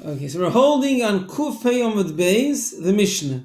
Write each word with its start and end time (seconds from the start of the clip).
Okay, 0.00 0.26
so 0.26 0.40
we're 0.40 0.50
holding 0.50 1.02
on 1.02 1.28
Kuf 1.28 1.62
Peyomad 1.62 2.16
Beis, 2.16 2.72
the 2.82 2.94
Mishnah. 2.94 3.44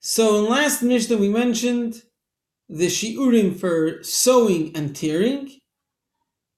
So 0.00 0.38
in 0.38 0.50
last 0.50 0.82
Mishnah 0.82 1.18
we 1.18 1.28
mentioned 1.28 2.02
the 2.66 2.86
Shiurim 2.86 3.60
for 3.60 4.02
sewing 4.02 4.74
and 4.74 4.96
tearing. 4.96 5.50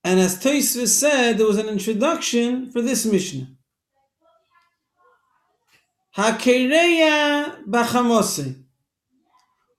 And 0.05 0.21
as 0.21 0.39
Toysva 0.39 0.87
said, 0.87 1.39
there 1.39 1.49
was 1.49 1.59
an 1.59 1.69
introduction 1.69 2.71
for 2.71 2.81
this 2.81 3.05
Mishnah. 3.05 3.49
Hakereya 6.17 7.65
bachamose. 7.65 8.63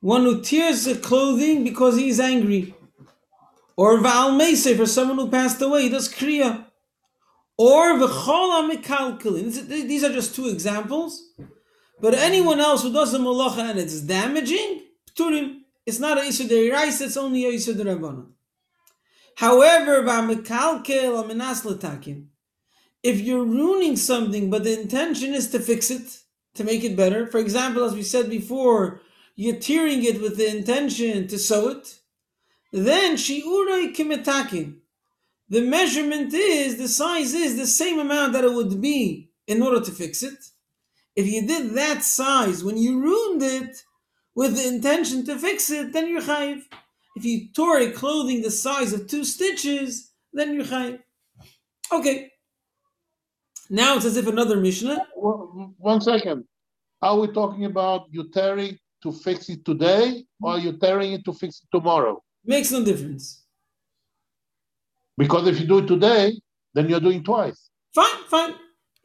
One 0.02 0.24
who 0.24 0.42
tears 0.42 0.84
the 0.84 0.96
clothing 0.96 1.64
because 1.64 1.96
he 1.96 2.10
is 2.10 2.20
angry. 2.20 2.76
Or 3.78 4.00
Va'al 4.00 4.76
for 4.76 4.86
someone 4.86 5.18
who 5.18 5.30
passed 5.30 5.62
away, 5.62 5.84
he 5.84 5.90
does 5.90 6.14
Kriya. 6.14 6.65
Or 7.58 7.94
V'chola 7.94 8.70
Mikalkalin. 8.72 9.68
These 9.68 10.04
are 10.04 10.12
just 10.12 10.36
two 10.36 10.48
examples. 10.50 11.32
But 12.02 12.14
anyone 12.14 12.60
else 12.60 12.84
who 12.84 12.92
does 12.92 13.14
the 13.14 13.20
malacha 13.20 13.70
and 13.70 13.80
it's 13.80 14.02
damaging, 14.02 14.82
Pturim, 15.16 15.60
it's 15.86 16.00
not 16.00 16.18
a 16.18 16.22
Isur 16.22 16.50
Deiraisa, 16.50 17.04
it's 17.04 17.18
only 17.18 17.46
a 17.46 17.54
Isur 17.54 17.74
Derabana. 17.76 18.28
However, 19.38 20.04
Va'mikalkel 20.04 21.24
Aminas 21.24 21.64
Latakin. 21.64 22.28
If 23.02 23.22
you're 23.22 23.46
ruining 23.46 23.96
something, 23.96 24.50
but 24.50 24.64
the 24.64 24.80
intention 24.82 25.34
is 25.34 25.50
to 25.52 25.60
fix 25.60 25.90
it, 25.90 26.20
to 26.56 26.64
make 26.64 26.84
it 26.84 26.98
better. 26.98 27.28
For 27.28 27.38
example, 27.38 27.84
as 27.84 27.94
we 27.94 28.04
said 28.04 28.30
before, 28.30 29.02
you're 29.36 29.58
tearing 29.58 30.04
it 30.04 30.22
with 30.22 30.38
the 30.38 30.50
intention 30.50 31.28
to 31.28 31.38
sew 31.38 31.70
it. 31.70 32.00
Then 32.74 33.16
shi'uroi 33.16 33.96
kimetakin. 33.96 34.80
The 35.50 35.62
measurement 35.62 36.34
is, 36.34 36.78
the 36.78 36.88
size 36.88 37.34
is 37.34 37.56
the 37.56 37.68
same 37.68 38.00
amount 38.00 38.34
that 38.34 38.44
it 38.44 38.54
would 38.54 38.82
be 38.82 39.30
in 39.48 39.62
order 39.62 39.80
to 39.80 39.92
fix 39.92 40.24
it. 40.24 40.44
If 41.16 41.28
you 41.28 41.46
did 41.48 41.74
that 41.76 42.04
size 42.04 42.64
when 42.64 42.78
you 42.78 43.00
ruined 43.00 43.44
it 43.44 43.84
with 44.34 44.56
the 44.56 44.68
intention 44.68 45.26
to 45.26 45.38
fix 45.38 45.70
it, 45.70 45.94
then 45.94 46.10
you're 46.10 46.22
chayiv. 46.22 46.64
If 47.16 47.24
you 47.24 47.48
tore 47.54 47.80
a 47.80 47.92
clothing 47.92 48.42
the 48.42 48.52
size 48.52 48.92
of 48.92 49.08
two 49.08 49.24
stitches, 49.24 50.12
then 50.34 50.54
you're 50.54 50.66
chayiv. 50.66 51.00
Okay. 51.92 52.32
Now 53.70 53.96
it's 53.96 54.06
as 54.06 54.18
if 54.18 54.28
another 54.28 54.58
Mishnah. 54.58 55.08
One 55.16 56.02
second. 56.02 56.44
Are 57.02 57.18
we 57.20 57.28
talking 57.28 57.66
about 57.66 58.08
you 58.10 58.30
tearing 58.30 58.78
to 59.04 59.12
fix 59.12 59.48
it 59.50 59.64
today 59.64 60.26
or 60.42 60.54
are 60.54 60.60
you 60.60 60.74
tearing 60.74 61.14
it 61.14 61.24
to 61.26 61.34
fix 61.34 61.62
it 61.62 61.68
tomorrow? 61.72 62.22
Makes 62.44 62.72
no 62.72 62.84
difference. 62.84 63.45
Because 65.18 65.48
if 65.48 65.60
you 65.60 65.68
do 65.68 65.80
it 65.80 65.88
today, 65.88 66.34
then 66.74 66.90
you're 66.90 67.00
doing 67.00 67.24
twice. 67.24 67.70
Fine, 67.94 68.24
fine. 68.28 68.56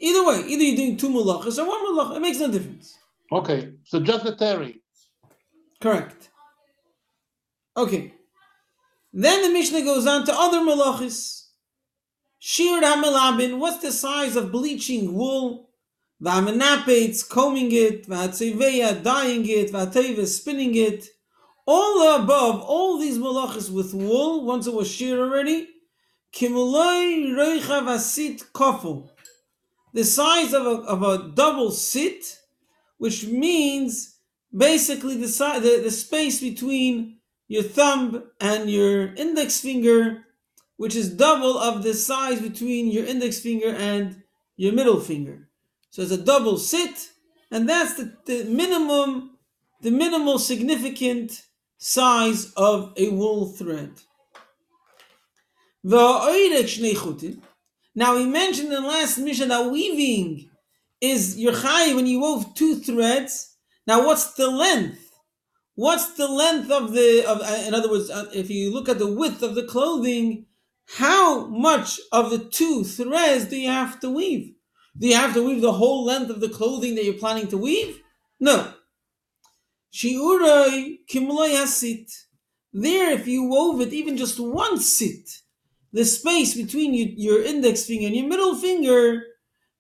Either 0.01 0.27
way, 0.27 0.43
either 0.47 0.63
you're 0.63 0.77
doing 0.77 0.97
two 0.97 1.11
mulachas 1.11 1.59
or 1.59 1.67
one 1.67 1.87
mulach. 1.87 2.17
It 2.17 2.21
makes 2.21 2.39
no 2.39 2.51
difference. 2.51 2.99
Okay, 3.31 3.75
so 3.85 4.01
just 4.01 4.25
the 4.25 4.35
tearing. 4.35 4.81
Correct. 5.81 6.31
Okay. 7.77 8.15
Then 9.13 9.43
the 9.43 9.51
Mishnah 9.51 9.83
goes 9.83 10.07
on 10.07 10.25
to 10.27 10.33
other 10.35 10.59
malachis. 10.59 11.47
Shir 12.39 12.81
hamelabin, 12.81 13.59
what's 13.59 13.83
the 13.83 13.93
size 13.93 14.35
of 14.35 14.51
bleaching 14.51 15.15
wool? 15.15 15.71
V'amenapetz, 16.23 17.29
combing 17.29 17.71
it, 17.73 18.07
v'hatzeveya, 18.09 19.03
dyeing 19.03 19.47
it, 19.49 19.73
v'hateva, 19.73 20.27
spinning 20.27 20.75
it. 20.75 21.07
All 21.67 22.01
the 22.01 22.25
above, 22.25 22.63
all 22.63 22.99
these 22.99 23.19
malachas 23.19 23.71
with 23.71 23.95
wool, 23.95 24.45
once 24.45 24.67
it 24.67 24.75
was 24.75 24.91
shear 24.91 25.21
already, 25.21 25.69
kimuloi 26.33 27.35
reicha 27.35 27.83
vasit 27.83 28.53
kofel. 28.53 29.11
The 29.93 30.05
size 30.05 30.53
of 30.55 30.67
a, 30.67 30.83
of 30.83 31.03
a 31.03 31.33
double 31.35 31.71
sit, 31.71 32.39
which 32.99 33.27
means 33.27 34.19
basically 34.57 35.17
the, 35.17 35.29
size, 35.29 35.63
the, 35.63 35.81
the 35.83 35.91
space 35.91 36.41
between 36.41 37.19
your 37.49 37.65
thumb 37.65 38.25
and 38.41 38.71
your 38.71 39.15
index 39.15 39.61
finger 39.61 40.25
which 40.81 40.97
is 40.97 41.11
double 41.11 41.59
of 41.59 41.83
the 41.83 41.93
size 41.93 42.41
between 42.41 42.91
your 42.91 43.05
index 43.05 43.39
finger 43.39 43.69
and 43.69 44.23
your 44.57 44.73
middle 44.73 44.99
finger. 44.99 45.47
So 45.91 46.01
it's 46.01 46.11
a 46.11 46.17
double 46.17 46.57
sit, 46.57 47.11
and 47.51 47.69
that's 47.69 47.97
the, 47.97 48.17
the 48.25 48.45
minimum, 48.45 49.37
the 49.83 49.91
minimal 49.91 50.39
significant 50.39 51.43
size 51.77 52.55
of 52.57 52.95
a 52.97 53.11
wool 53.11 53.49
thread. 53.49 53.91
Now 55.83 56.31
we 58.17 58.27
mentioned 58.27 58.69
in 58.69 58.75
the 58.75 58.81
last 58.83 59.19
Mishnah 59.19 59.47
that 59.47 59.71
weaving 59.71 60.51
is 61.01 61.39
your 61.39 61.55
chai 61.55 61.95
when 61.95 62.07
you 62.07 62.21
wove 62.21 62.55
two 62.55 62.77
threads. 62.77 63.57
Now 63.87 64.05
what's 64.05 64.35
the 64.35 64.51
length? 64.51 65.11
What's 65.75 66.13
the 66.15 66.29
length 66.29 66.71
of 66.71 66.93
the 66.93 67.25
of? 67.27 67.41
In 67.67 67.75
other 67.75 67.91
words, 67.91 68.11
uh, 68.11 68.27
if 68.35 68.51
you 68.51 68.71
look 68.73 68.91
at 68.91 68.99
the 68.99 69.11
width 69.11 69.43
of 69.43 69.55
the 69.55 69.63
clothing, 69.65 70.45
how 70.99 71.47
much 71.47 71.99
of 72.13 72.31
the 72.31 72.39
two 72.39 72.85
threads 72.85 73.47
do 73.47 73.57
you 73.57 73.69
have 73.69 73.99
to 74.01 74.11
weave? 74.11 74.53
Do 74.99 75.09
you 75.09 75.15
have 75.15 75.33
to 75.35 75.43
weave 75.43 75.63
the 75.63 75.73
whole 75.73 76.05
length 76.05 76.29
of 76.31 76.41
the 76.41 76.51
clothing 76.51 76.97
that 76.97 77.05
you're 77.05 77.15
planning 77.15 77.49
to 77.49 77.57
weave? 77.57 78.03
No. 78.39 78.75
Shiurai 79.93 80.99
kimloy 81.09 81.51
hasit. 81.51 82.11
There, 82.73 83.13
if 83.13 83.27
you 83.27 83.45
wove 83.45 83.81
it 83.81 83.93
even 83.93 84.17
just 84.17 84.39
one 84.39 84.79
sit, 84.79 85.31
the 85.93 86.05
space 86.05 86.55
between 86.55 86.95
you, 86.95 87.13
your 87.17 87.43
index 87.43 87.85
finger 87.85 88.07
and 88.07 88.17
your 88.17 88.29
middle 88.29 88.55
finger, 88.55 89.25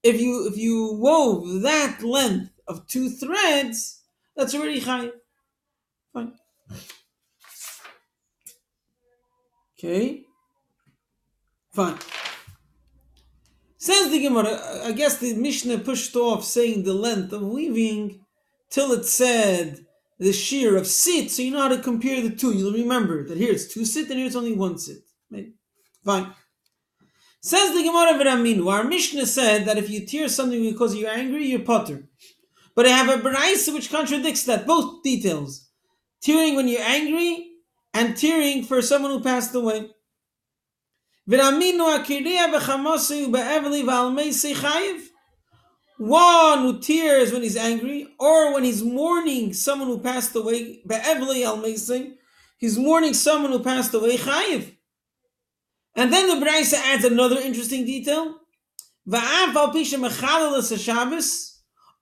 if 0.03 0.21
you 0.21 0.48
if 0.48 0.56
you 0.56 0.94
wove 0.94 1.62
that 1.62 2.03
length 2.03 2.50
of 2.66 2.87
two 2.87 3.10
threads, 3.10 4.03
that's 4.37 4.54
already 4.54 4.81
high. 4.81 5.10
Fine. 6.12 6.32
Okay. 9.78 10.25
Fine. 11.72 11.98
Says 13.78 14.10
the 14.10 14.21
Gemara, 14.21 14.82
I 14.84 14.92
guess 14.92 15.19
the 15.19 15.34
Mishnah 15.34 15.78
pushed 15.78 16.15
off 16.15 16.44
saying 16.44 16.82
the 16.82 16.92
length 16.92 17.32
of 17.32 17.42
weaving 17.42 18.21
till 18.69 18.92
it 18.92 19.06
said 19.06 19.87
the 20.19 20.32
shear 20.34 20.77
of 20.77 20.87
sit, 20.87 21.31
so 21.31 21.41
you 21.41 21.50
know 21.50 21.62
how 21.62 21.69
to 21.69 21.78
compare 21.78 22.21
the 22.21 22.28
two. 22.28 22.53
You'll 22.53 22.75
remember 22.75 23.27
that 23.27 23.38
here 23.38 23.53
it's 23.53 23.72
two 23.72 23.87
sit 23.87 24.10
and 24.10 24.19
here 24.19 24.27
it's 24.27 24.37
only 24.37 24.53
one 24.53 24.78
sit. 24.78 24.98
Maybe. 25.31 25.54
Fine. 26.05 26.34
Says 27.43 27.75
the 27.75 27.83
Gemara 27.83 28.15
V'Raminu, 28.15 28.71
our 28.71 28.84
Mishnah 28.84 29.27
said 29.27 29.65
that 29.65 29.78
if 29.78 29.88
you 29.88 30.05
tear 30.05 30.28
something 30.28 30.62
because 30.62 30.94
you're 30.94 31.11
angry, 31.11 31.47
you're 31.47 31.61
potter. 31.61 32.06
But 32.75 32.87
I 32.87 32.91
have 32.91 33.09
a 33.09 33.22
Baraisa 33.22 33.72
which 33.72 33.91
contradicts 33.91 34.44
that, 34.44 34.66
both 34.66 35.03
details. 35.03 35.69
Tearing 36.21 36.55
when 36.55 36.69
you're 36.69 36.83
angry 36.83 37.53
and 37.94 38.16
tearing 38.16 38.62
for 38.62 38.83
someone 38.83 39.10
who 39.10 39.21
passed 39.21 39.55
away. 39.55 39.91
One 41.27 41.62
who 46.62 46.81
tears 46.81 47.33
when 47.33 47.43
he's 47.43 47.56
angry, 47.56 48.15
or 48.19 48.55
when 48.55 48.65
he's 48.65 48.83
mourning 48.83 49.53
someone 49.53 49.89
who 49.89 50.00
passed 50.00 50.34
away, 50.34 50.83
he's 52.59 52.78
mourning 52.78 53.15
someone 53.15 53.53
who 53.53 53.60
passed 53.60 53.94
away, 53.94 54.16
chayiv. 54.16 54.77
And 55.97 56.12
then 56.12 56.28
the 56.28 56.45
Braisa 56.45 56.75
adds 56.75 57.05
another 57.05 57.41
interesting 57.41 57.84
detail. 57.84 58.37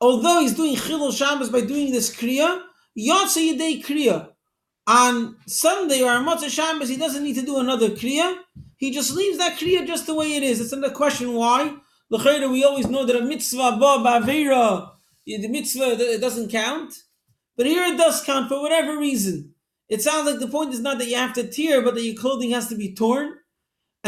Although 0.00 0.40
he's 0.40 0.54
doing 0.54 0.76
chilul 0.76 1.16
Shabbos 1.16 1.50
by 1.50 1.62
doing 1.62 1.92
this 1.92 2.14
kriya, 2.14 2.62
yotze 2.96 3.52
yedei 3.52 3.84
kriya. 3.84 4.28
On 4.86 5.36
Sunday 5.46 6.02
or 6.02 6.10
on 6.10 6.48
Shabbos, 6.48 6.88
he 6.88 6.96
doesn't 6.96 7.22
need 7.22 7.34
to 7.34 7.42
do 7.42 7.58
another 7.58 7.90
kriya 7.90 8.38
he 8.78 8.92
just 8.92 9.12
leaves 9.14 9.38
that 9.38 9.58
kriya 9.58 9.86
just 9.86 10.06
the 10.06 10.14
way 10.14 10.36
it 10.36 10.42
is. 10.42 10.60
It's 10.60 10.72
another 10.72 10.94
question 10.94 11.34
why. 11.34 11.76
L'chayra, 12.10 12.50
we 12.50 12.64
always 12.64 12.86
know 12.86 13.04
that 13.04 13.16
a 13.16 13.20
mitzvah 13.20 13.76
ba 13.78 14.00
the 15.26 15.48
mitzvah 15.48 15.98
it 15.98 16.20
doesn't 16.20 16.50
count, 16.50 16.94
but 17.56 17.66
here 17.66 17.82
it 17.82 17.98
does 17.98 18.22
count 18.22 18.48
for 18.48 18.62
whatever 18.62 18.96
reason. 18.96 19.52
It 19.88 20.00
sounds 20.00 20.30
like 20.30 20.38
the 20.38 20.48
point 20.48 20.72
is 20.72 20.80
not 20.80 20.98
that 20.98 21.08
you 21.08 21.16
have 21.16 21.34
to 21.34 21.48
tear, 21.48 21.82
but 21.82 21.96
that 21.96 22.04
your 22.04 22.14
clothing 22.14 22.50
has 22.52 22.68
to 22.68 22.76
be 22.76 22.94
torn, 22.94 23.34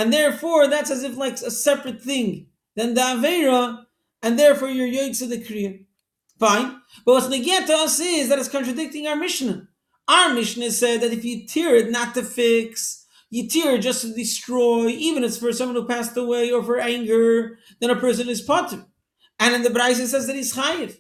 and 0.01 0.15
therefore 0.15 0.67
that's 0.67 0.91
as 0.91 1.03
if 1.03 1.19
like 1.19 1.35
a 1.35 1.51
separate 1.51 2.01
thing 2.01 2.47
than 2.75 2.95
the 2.95 3.03
avera, 3.03 3.85
and 4.23 4.39
therefore 4.39 4.71
you're 4.71 4.87
of 4.87 5.29
the 5.29 5.45
kriya. 5.45 5.85
Fine, 6.39 6.81
but 7.05 7.13
what's 7.13 7.29
negate 7.29 7.67
to 7.67 7.75
us 7.75 8.01
is 8.01 8.31
that 8.31 8.39
it's 8.39 8.49
contradicting 8.49 9.07
our 9.07 9.15
Mishnah. 9.15 9.69
Our 10.09 10.33
Mishnah 10.33 10.71
said 10.71 11.03
that 11.03 11.13
if 11.13 11.23
you 11.23 11.47
tear 11.47 11.77
it 11.77 11.91
not 11.91 12.15
to 12.15 12.23
fix, 12.23 13.05
Yitir 13.31 13.79
just 13.79 14.01
to 14.01 14.15
destroy, 14.15 14.87
even 14.87 15.23
if 15.23 15.33
it's 15.33 15.39
for 15.39 15.53
someone 15.53 15.77
who 15.77 15.87
passed 15.87 16.17
away 16.17 16.51
or 16.51 16.63
for 16.63 16.81
anger, 16.81 17.59
then 17.79 17.91
a 17.91 17.97
person 17.97 18.27
is 18.31 18.41
potter. 18.41 18.87
And 19.39 19.55
in 19.55 19.63
the 19.63 19.69
Braisa 19.69 20.07
says 20.07 20.27
that 20.27 20.35
he's 20.35 20.55
chayiv. 20.55 20.97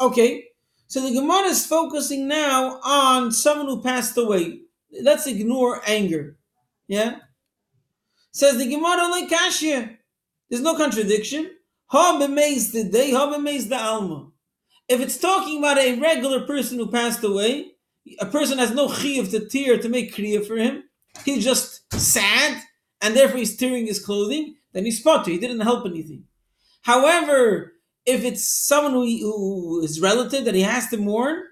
Okay, 0.00 0.44
so 0.86 1.02
the 1.02 1.12
Gemara 1.12 1.48
is 1.48 1.66
focusing 1.66 2.26
now 2.26 2.80
on 2.82 3.30
someone 3.30 3.66
who 3.66 3.82
passed 3.82 4.16
away. 4.16 4.62
Let's 5.02 5.26
ignore 5.26 5.82
anger. 5.86 6.38
Yeah? 6.88 7.18
Says 8.36 8.58
the 8.58 8.68
Gemara 8.68 9.08
like 9.08 9.30
Kashya. 9.30 9.96
There's 10.50 10.60
no 10.60 10.76
contradiction. 10.76 11.52
Ha 11.86 12.18
the 12.18 12.88
day, 12.92 13.10
ha 13.10 13.32
b'meis 13.32 13.70
the 13.70 13.80
alma. 13.80 14.28
If 14.90 15.00
it's 15.00 15.16
talking 15.16 15.56
about 15.56 15.78
a 15.78 15.98
regular 15.98 16.46
person 16.46 16.76
who 16.76 16.90
passed 16.90 17.24
away, 17.24 17.72
a 18.20 18.26
person 18.26 18.58
has 18.58 18.72
no 18.72 18.88
chiyuv 18.88 19.30
to 19.30 19.48
tear 19.48 19.78
to 19.78 19.88
make 19.88 20.14
kriya 20.14 20.46
for 20.46 20.56
him. 20.56 20.84
He's 21.24 21.44
just 21.44 21.90
sad, 21.94 22.62
and 23.00 23.16
therefore 23.16 23.38
he's 23.38 23.56
tearing 23.56 23.86
his 23.86 24.04
clothing. 24.04 24.56
Then 24.74 24.84
he's 24.84 25.00
potter. 25.00 25.30
He 25.30 25.38
didn't 25.38 25.60
help 25.60 25.86
anything. 25.86 26.24
However, 26.82 27.72
if 28.04 28.22
it's 28.22 28.46
someone 28.46 28.92
who, 28.92 29.06
who 29.06 29.82
is 29.82 29.98
relative 29.98 30.44
that 30.44 30.54
he 30.54 30.60
has 30.60 30.88
to 30.88 30.98
mourn, 30.98 31.42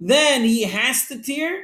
then 0.00 0.42
he 0.42 0.64
has 0.64 1.06
to 1.06 1.22
tear. 1.22 1.62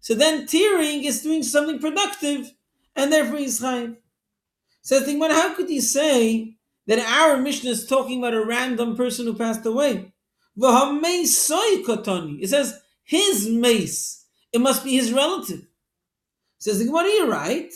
So 0.00 0.14
then 0.14 0.46
tearing 0.46 1.04
is 1.04 1.20
doing 1.20 1.42
something 1.42 1.78
productive, 1.78 2.54
and 2.98 3.12
therefore 3.12 3.38
he's 3.38 3.60
chayiv. 3.60 3.96
Says 4.82 5.06
the 5.06 5.12
Gemara, 5.12 5.34
how 5.34 5.54
could 5.54 5.70
you 5.70 5.80
say 5.80 6.56
that 6.86 6.98
our 6.98 7.36
Mishnah 7.36 7.70
is 7.70 7.86
talking 7.86 8.18
about 8.18 8.34
a 8.34 8.44
random 8.44 8.96
person 8.96 9.26
who 9.26 9.34
passed 9.34 9.64
away? 9.64 10.12
It 10.60 12.48
says 12.48 12.80
his 13.04 13.48
mace. 13.48 14.26
It 14.52 14.60
must 14.60 14.84
be 14.84 14.96
his 14.96 15.12
relative. 15.12 15.66
Says 16.58 16.80
the 16.80 16.86
Gemara, 16.86 17.08
you're 17.08 17.28
right. 17.28 17.70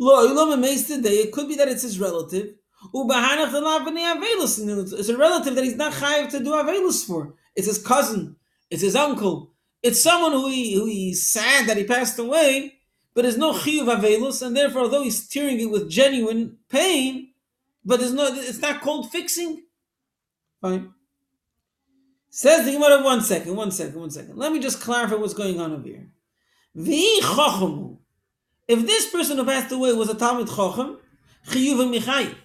It 0.00 1.32
could 1.32 1.48
be 1.48 1.56
that 1.56 1.68
it's 1.68 1.82
his 1.82 2.00
relative. 2.00 2.54
It's 2.94 5.08
a 5.08 5.16
relative 5.16 5.54
that 5.54 5.64
he's 5.64 5.76
not 5.76 5.92
chayiv 5.92 6.30
to 6.30 6.40
do 6.40 6.50
avelus 6.50 7.06
for. 7.06 7.34
It's 7.54 7.66
his 7.66 7.78
cousin. 7.78 8.36
It's 8.70 8.82
his 8.82 8.96
uncle. 8.96 9.52
It's 9.82 10.02
someone 10.02 10.32
who, 10.32 10.48
he, 10.48 10.74
who 10.74 10.86
he's 10.86 11.26
sad 11.26 11.68
that 11.68 11.76
he 11.76 11.84
passed 11.84 12.18
away, 12.18 12.77
but 13.18 13.22
there's 13.22 13.36
no 13.36 13.52
chiyuv 13.52 13.98
avelus, 13.98 14.46
and 14.46 14.56
therefore, 14.56 14.82
although 14.82 15.02
he's 15.02 15.26
tearing 15.26 15.58
it 15.58 15.68
with 15.68 15.90
genuine 15.90 16.56
pain, 16.68 17.32
but 17.84 17.98
it's 18.00 18.60
not 18.60 18.80
called 18.80 19.10
fixing. 19.10 19.64
Fine. 20.62 20.94
Says 22.30 22.64
the 22.64 22.70
Gemara, 22.70 23.02
one 23.02 23.20
second, 23.20 23.56
one 23.56 23.72
second, 23.72 23.98
one 23.98 24.12
second. 24.12 24.36
Let 24.36 24.52
me 24.52 24.60
just 24.60 24.80
clarify 24.80 25.16
what's 25.16 25.34
going 25.34 25.58
on 25.58 25.72
over 25.72 25.82
here. 25.82 26.06
If 26.76 27.96
this 28.86 29.10
person 29.10 29.36
who 29.36 29.44
passed 29.44 29.72
away 29.72 29.92
was 29.94 30.10
a 30.10 30.14
Talmud 30.14 30.46
Chochem, 30.46 30.98
chiyuv 31.48 31.92
michayiv, 31.92 32.36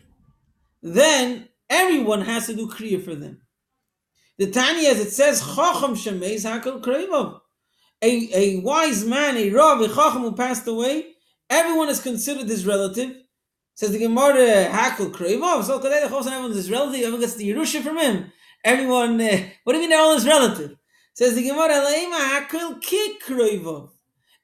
then 0.81 1.49
everyone 1.69 2.21
has 2.21 2.47
to 2.47 2.55
do 2.55 2.67
kriya 2.67 3.05
for 3.05 3.13
them. 3.13 3.41
The 4.39 4.49
Tanya, 4.49 4.89
as 4.89 4.99
it 4.99 5.11
says, 5.11 5.39
chochem 5.39 5.91
shemeis 5.91 6.49
hakol 6.49 6.81
kreivov. 6.81 7.41
A, 8.03 8.29
a 8.33 8.59
wise 8.59 9.05
man, 9.05 9.38
a 9.38 9.50
rav, 9.50 9.79
a 9.79 9.88
chochem 9.88 10.21
who 10.21 10.33
passed 10.33 10.67
away, 10.67 11.13
everyone 11.50 11.88
is 11.88 12.01
considered 12.01 12.50
his 12.50 12.65
relative. 12.65 13.15
Says 13.75 13.91
the 13.91 14.00
Gemara, 14.00 14.69
hakol 14.69 15.11
kreivov. 15.11 15.63
So 15.63 15.79
kadei 15.79 16.01
the 16.09 16.31
everyone's 16.31 16.55
his 16.57 16.69
relative. 16.69 17.00
Everyone 17.00 17.21
gets 17.21 17.35
the 17.35 17.50
Yerusha 17.50 17.81
from 17.81 17.97
him. 17.97 18.31
Everyone, 18.63 19.19
uh, 19.19 19.38
what 19.63 19.73
do 19.73 19.79
you 19.79 19.83
mean 19.83 19.89
they're 19.89 20.01
all 20.01 20.15
his 20.15 20.27
relative? 20.27 20.75
Says 21.13 21.35
the 21.35 21.44
Gemara, 21.47 21.75
leima 21.75 22.19
hakol 22.19 22.81
kikreivov. 22.83 23.91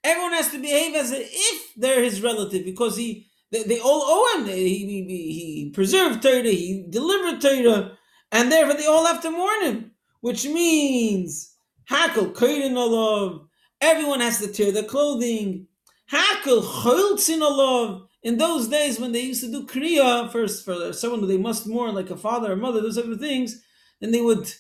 Everyone 0.03 0.33
has 0.33 0.50
to 0.51 0.59
behave 0.59 0.95
as 0.95 1.11
if 1.13 1.73
they're 1.75 2.03
his 2.03 2.21
relative 2.21 2.63
because 2.63 2.95
he 2.95 3.27
they, 3.51 3.63
they 3.63 3.79
all 3.79 4.03
owe 4.06 4.38
him. 4.38 4.47
He, 4.47 4.85
he, 4.85 5.03
he 5.06 5.71
preserved 5.73 6.21
Torah, 6.21 6.44
he 6.44 6.85
delivered 6.89 7.41
Torah, 7.41 7.97
and 8.31 8.51
therefore 8.51 8.75
they 8.75 8.85
all 8.85 9.06
have 9.06 9.21
to 9.23 9.31
mourn 9.31 9.63
him, 9.63 9.91
which 10.21 10.45
means 10.45 11.56
hakel 11.89 12.33
koyin 12.33 12.75
olav. 12.77 13.48
Everyone 13.81 14.19
has 14.19 14.39
to 14.39 14.47
tear 14.47 14.71
their 14.71 14.83
clothing. 14.83 15.67
Hakel 16.11 16.63
choltzin 16.63 17.41
olav. 17.41 18.07
In 18.21 18.37
those 18.37 18.67
days 18.67 18.99
when 18.99 19.13
they 19.13 19.21
used 19.21 19.43
to 19.43 19.51
do 19.51 19.65
kriya 19.65 20.29
first 20.29 20.65
for 20.65 20.91
someone 20.91 21.25
they 21.25 21.37
must 21.37 21.65
mourn 21.65 21.95
like 21.95 22.09
a 22.09 22.17
father 22.17 22.51
or 22.51 22.57
mother, 22.57 22.81
those 22.81 22.97
type 22.97 23.05
of 23.05 23.19
things, 23.19 23.61
then 24.01 24.11
they 24.11 24.21
would 24.21 24.51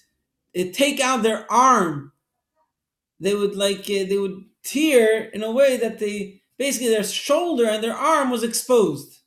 uh, 0.57 0.63
take 0.71 1.01
out 1.01 1.23
their 1.23 1.51
arm. 1.51 2.13
They 3.19 3.35
would 3.35 3.55
like 3.55 3.81
uh, 3.81 4.07
they 4.07 4.17
would 4.17 4.45
tear 4.63 5.25
in 5.25 5.43
a 5.43 5.51
way 5.51 5.75
that 5.77 5.99
they 5.99 6.41
basically 6.57 6.89
their 6.89 7.03
shoulder 7.03 7.65
and 7.65 7.83
their 7.83 7.95
arm 7.95 8.29
was 8.29 8.43
exposed, 8.43 9.19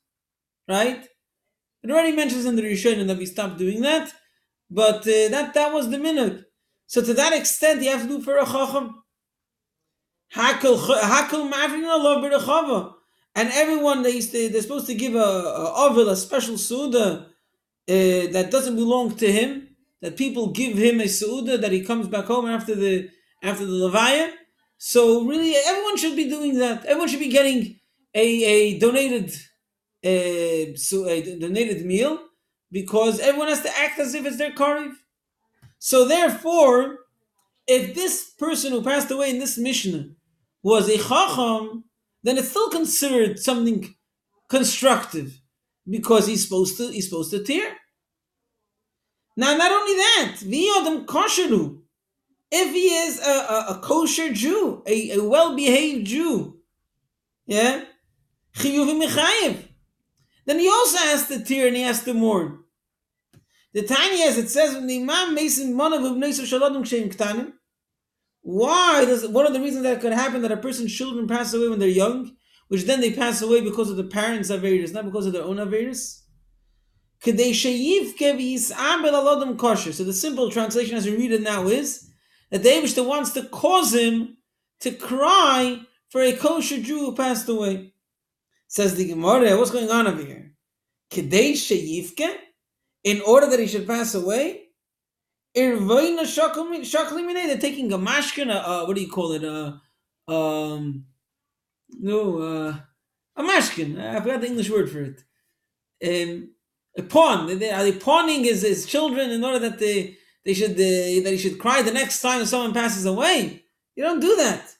right? 0.67 1.07
It 1.83 1.91
already 1.91 2.17
mentions 2.17 2.47
in 2.47 2.57
the 2.57 2.63
Rishonim 2.63 3.09
that 3.09 3.19
we 3.19 3.27
stopped 3.27 3.59
doing 3.59 3.83
that, 3.83 4.13
but 4.71 5.01
uh, 5.01 5.29
that 5.29 5.53
that 5.55 5.75
was 5.75 5.91
the 5.91 5.99
minute. 5.99 6.45
So 6.87 7.03
to 7.03 7.13
that 7.15 7.33
extent, 7.35 7.83
you 7.83 7.91
have 7.91 8.03
to 8.03 8.09
do 8.09 8.23
for 8.23 8.39
a 8.39 8.47
chacham. 8.47 9.02
Hakel 10.35 10.79
hakel 10.79 11.51
mavrin 11.51 11.85
Allah 11.85 12.95
and 13.35 13.51
everyone 13.53 14.03
they 14.03 14.21
they're 14.21 14.63
supposed 14.63 14.87
to 14.87 14.95
give 14.95 15.15
a, 15.15 15.19
a 15.19 16.09
a 16.09 16.17
special 16.17 16.59
suda 16.59 17.27
uh, 17.89 18.27
that 18.35 18.49
doesn't 18.51 18.77
belong 18.77 19.15
to 19.17 19.31
him. 19.31 19.69
That 20.01 20.17
people 20.17 20.49
give 20.49 20.77
him 20.77 21.01
a 21.01 21.09
suda 21.09 21.59
that 21.59 21.71
he 21.71 21.85
comes 21.85 22.09
back 22.09 22.25
home 22.25 22.47
after 22.47 22.75
the 22.75 23.09
after 23.43 23.65
the 23.65 23.73
levaya. 23.73 24.33
So 24.79 25.25
really, 25.25 25.55
everyone 25.55 25.97
should 25.97 26.17
be 26.17 26.29
doing 26.29 26.59
that. 26.59 26.85
Everyone 26.85 27.09
should 27.09 27.21
be 27.21 27.29
getting 27.29 27.79
a, 28.15 28.45
a 28.45 28.79
donated 28.79 29.31
uh, 30.05 30.77
so 30.77 31.07
a 31.09 31.39
donated 31.39 31.87
meal 31.87 32.19
because 32.71 33.21
everyone 33.21 33.49
has 33.49 33.63
to 33.63 33.79
act 33.79 33.99
as 34.01 34.15
if 34.15 34.27
it's 34.27 34.39
their 34.39 34.51
kariv. 34.51 34.93
So 35.79 36.07
therefore, 36.07 36.99
if 37.67 37.95
this 37.95 38.31
person 38.31 38.73
who 38.73 38.83
passed 38.83 39.11
away 39.11 39.31
in 39.31 39.39
this 39.39 39.57
Mishnah 39.57 40.07
was 40.63 40.89
a 40.89 40.99
chacham, 40.99 41.85
then 42.23 42.39
it's 42.39 42.51
still 42.51 42.71
considered 42.71 43.39
something 43.39 43.95
constructive 44.49 45.41
because 45.89 46.27
he's 46.27 46.45
supposed 46.45 46.77
to 46.77 46.91
he's 46.91 47.09
supposed 47.09 47.31
to 47.33 47.43
tear. 47.43 47.77
Now, 49.37 49.57
not 49.57 49.73
only 49.73 49.95
that, 49.95 50.37
if 52.55 52.75
he 52.75 52.95
is 52.95 53.19
a, 53.19 53.31
a, 53.31 53.67
a 53.71 53.81
kosher 53.83 54.31
Jew, 54.33 54.83
a, 54.87 55.13
a 55.13 55.25
well 55.25 55.57
behaved 55.57 56.07
Jew, 56.07 56.59
yeah, 57.47 57.85
then 58.55 59.03
he 60.59 60.69
also 60.69 60.99
has 60.99 61.29
to 61.29 61.43
tear 61.43 61.69
and 61.69 61.77
he 61.77 61.83
has 61.83 62.05
to 62.05 62.13
mourn. 62.13 62.59
The 63.73 63.83
tiny 63.83 64.23
as 64.23 64.37
it 64.37 64.51
says 64.51 64.75
the 64.75 65.01
Imam 65.01 65.35
Mason 65.35 65.75
Shaladim 65.75 66.85
Why 68.43 69.05
does 69.05 69.27
one 69.27 69.47
of 69.47 69.53
the 69.53 69.61
reasons 69.61 69.85
that 69.85 70.01
could 70.01 70.13
happen 70.13 70.43
that 70.43 70.53
a 70.53 70.57
person's 70.57 70.95
children 70.95 71.27
pass 71.29 71.55
away 71.55 71.69
when 71.69 71.79
they're 71.79 71.89
young, 71.89 72.37
which 72.69 72.85
then 72.85 73.01
they 73.01 73.13
pass 73.13 73.41
away 73.41 73.61
because 73.61 73.89
of 73.89 73.97
the 73.97 74.05
parents' 74.05 74.51
averus, 74.51 74.93
not 74.93 75.05
because 75.05 75.27
of 75.27 75.33
their 75.33 75.45
own 75.45 75.57
averus? 75.57 76.19
So 77.25 77.31
the 77.31 77.55
simple 80.13 80.51
translation 80.51 80.97
as 80.97 81.07
we 81.07 81.17
read 81.17 81.31
it 81.31 81.43
now 81.43 81.69
is 81.69 82.11
that 82.51 82.65
the 82.65 82.69
Abishta 82.69 83.07
wants 83.07 83.31
to 83.35 83.45
cause 83.45 83.95
him 83.95 84.39
to 84.81 84.91
cry 84.91 85.83
for 86.11 86.21
a 86.21 86.33
kosher 86.33 86.81
Jew 86.81 86.99
who 86.99 87.15
passed 87.15 87.49
away. 87.49 87.95
Says 88.67 88.97
the 88.97 89.07
Gemara, 89.07 89.57
what's 89.57 89.71
going 89.71 89.89
on 89.89 90.09
over 90.09 90.25
here? 90.25 90.53
In 93.05 93.21
order 93.21 93.47
that 93.51 93.61
he 93.61 93.67
should 93.69 93.87
pass 93.87 94.15
away, 94.15 94.72
they're 97.47 97.59
taking 97.59 97.93
a 97.93 97.99
mashkin, 97.99 98.51
uh, 98.51 98.85
what 98.87 98.97
do 98.97 99.03
you 99.03 99.11
call 99.11 99.33
it? 99.33 99.45
Uh, 99.45 99.75
um, 100.33 101.05
no, 101.91 102.39
uh, 102.39 102.77
a 103.37 103.43
mashkin. 103.43 104.01
I 104.01 104.21
forgot 104.21 104.41
the 104.41 104.47
English 104.47 104.71
word 104.71 104.91
for 104.91 105.03
it. 105.03 105.23
Um, 106.05 106.51
a 106.97 107.03
pawn. 107.03 107.51
Are 107.51 107.55
they 107.55 107.93
pawning 107.93 108.45
his, 108.45 108.63
his 108.63 108.87
children 108.87 109.31
in 109.31 109.45
order 109.45 109.59
that 109.59 109.79
they 109.79 110.17
they 110.45 110.55
should 110.55 110.77
that 110.77 111.31
he 111.31 111.39
should 111.39 111.59
cry 111.59 111.83
the 111.83 111.93
next 111.93 112.21
time 112.21 112.45
someone 112.45 112.75
passes 112.75 113.07
away. 113.07 113.65
You 113.95 114.05
don't 114.05 114.21
do 114.21 114.37
that. 114.37 114.75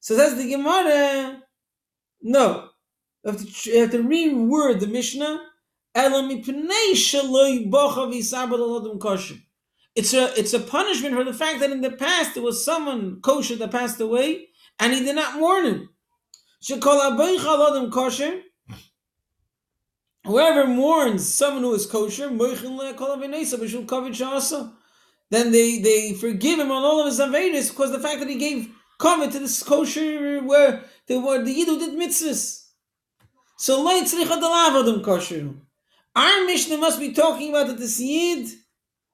So 0.00 0.16
that's 0.16 0.36
the 0.36 0.48
Gemara. 0.48 1.42
No, 2.22 2.70
you 3.24 3.32
have 3.32 3.40
to, 3.40 3.70
you 3.70 3.80
have 3.80 3.90
to 3.90 4.02
reword 4.02 4.80
the 4.80 4.86
Mishnah. 4.86 5.42
It's 9.96 10.14
a 10.14 10.38
it's 10.38 10.54
a 10.54 10.60
punishment 10.60 11.14
for 11.14 11.24
the 11.24 11.34
fact 11.34 11.60
that 11.60 11.70
in 11.70 11.80
the 11.80 11.90
past 11.90 12.34
there 12.34 12.42
was 12.42 12.64
someone 12.64 13.20
kosher 13.20 13.56
that 13.56 13.72
passed 13.72 14.00
away 14.00 14.48
and 14.78 14.94
he 14.94 15.00
did 15.00 15.16
not 15.16 15.38
mourn 15.38 15.66
him. 15.66 15.88
Whoever 20.26 20.66
mourns 20.66 21.26
someone 21.34 21.62
who 21.62 21.74
is 21.74 21.86
kosher, 21.86 22.28
then 25.30 25.52
they, 25.52 25.78
they 25.78 26.12
forgive 26.14 26.58
him 26.58 26.70
on 26.70 26.82
all 26.82 27.00
of 27.00 27.06
his 27.06 27.20
avedis 27.20 27.70
because 27.70 27.92
the 27.92 28.00
fact 28.00 28.20
that 28.20 28.28
he 28.28 28.36
gave 28.36 28.68
comment 28.98 29.32
to 29.32 29.38
this 29.38 29.62
kosher 29.62 30.42
where 30.42 30.84
the 31.06 31.18
where 31.18 31.42
the 31.42 31.54
Yidu 31.54 31.78
did 31.78 31.94
mitzvahs. 31.94 32.66
So 33.56 33.82
kosher. 35.02 35.54
Our 36.16 36.44
Mishnah 36.44 36.78
must 36.78 36.98
be 37.00 37.12
talking 37.12 37.50
about 37.50 37.68
that 37.68 37.78
this 37.78 38.00
Yid 38.00 38.48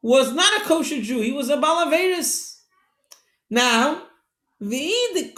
was 0.07 0.33
not 0.33 0.63
a 0.63 0.65
kosher 0.65 1.03
Jew, 1.03 1.21
he 1.21 1.33
was 1.33 1.51
a 1.51 1.57
balaveris. 1.57 2.61
Now, 3.51 4.05
if 4.61 5.35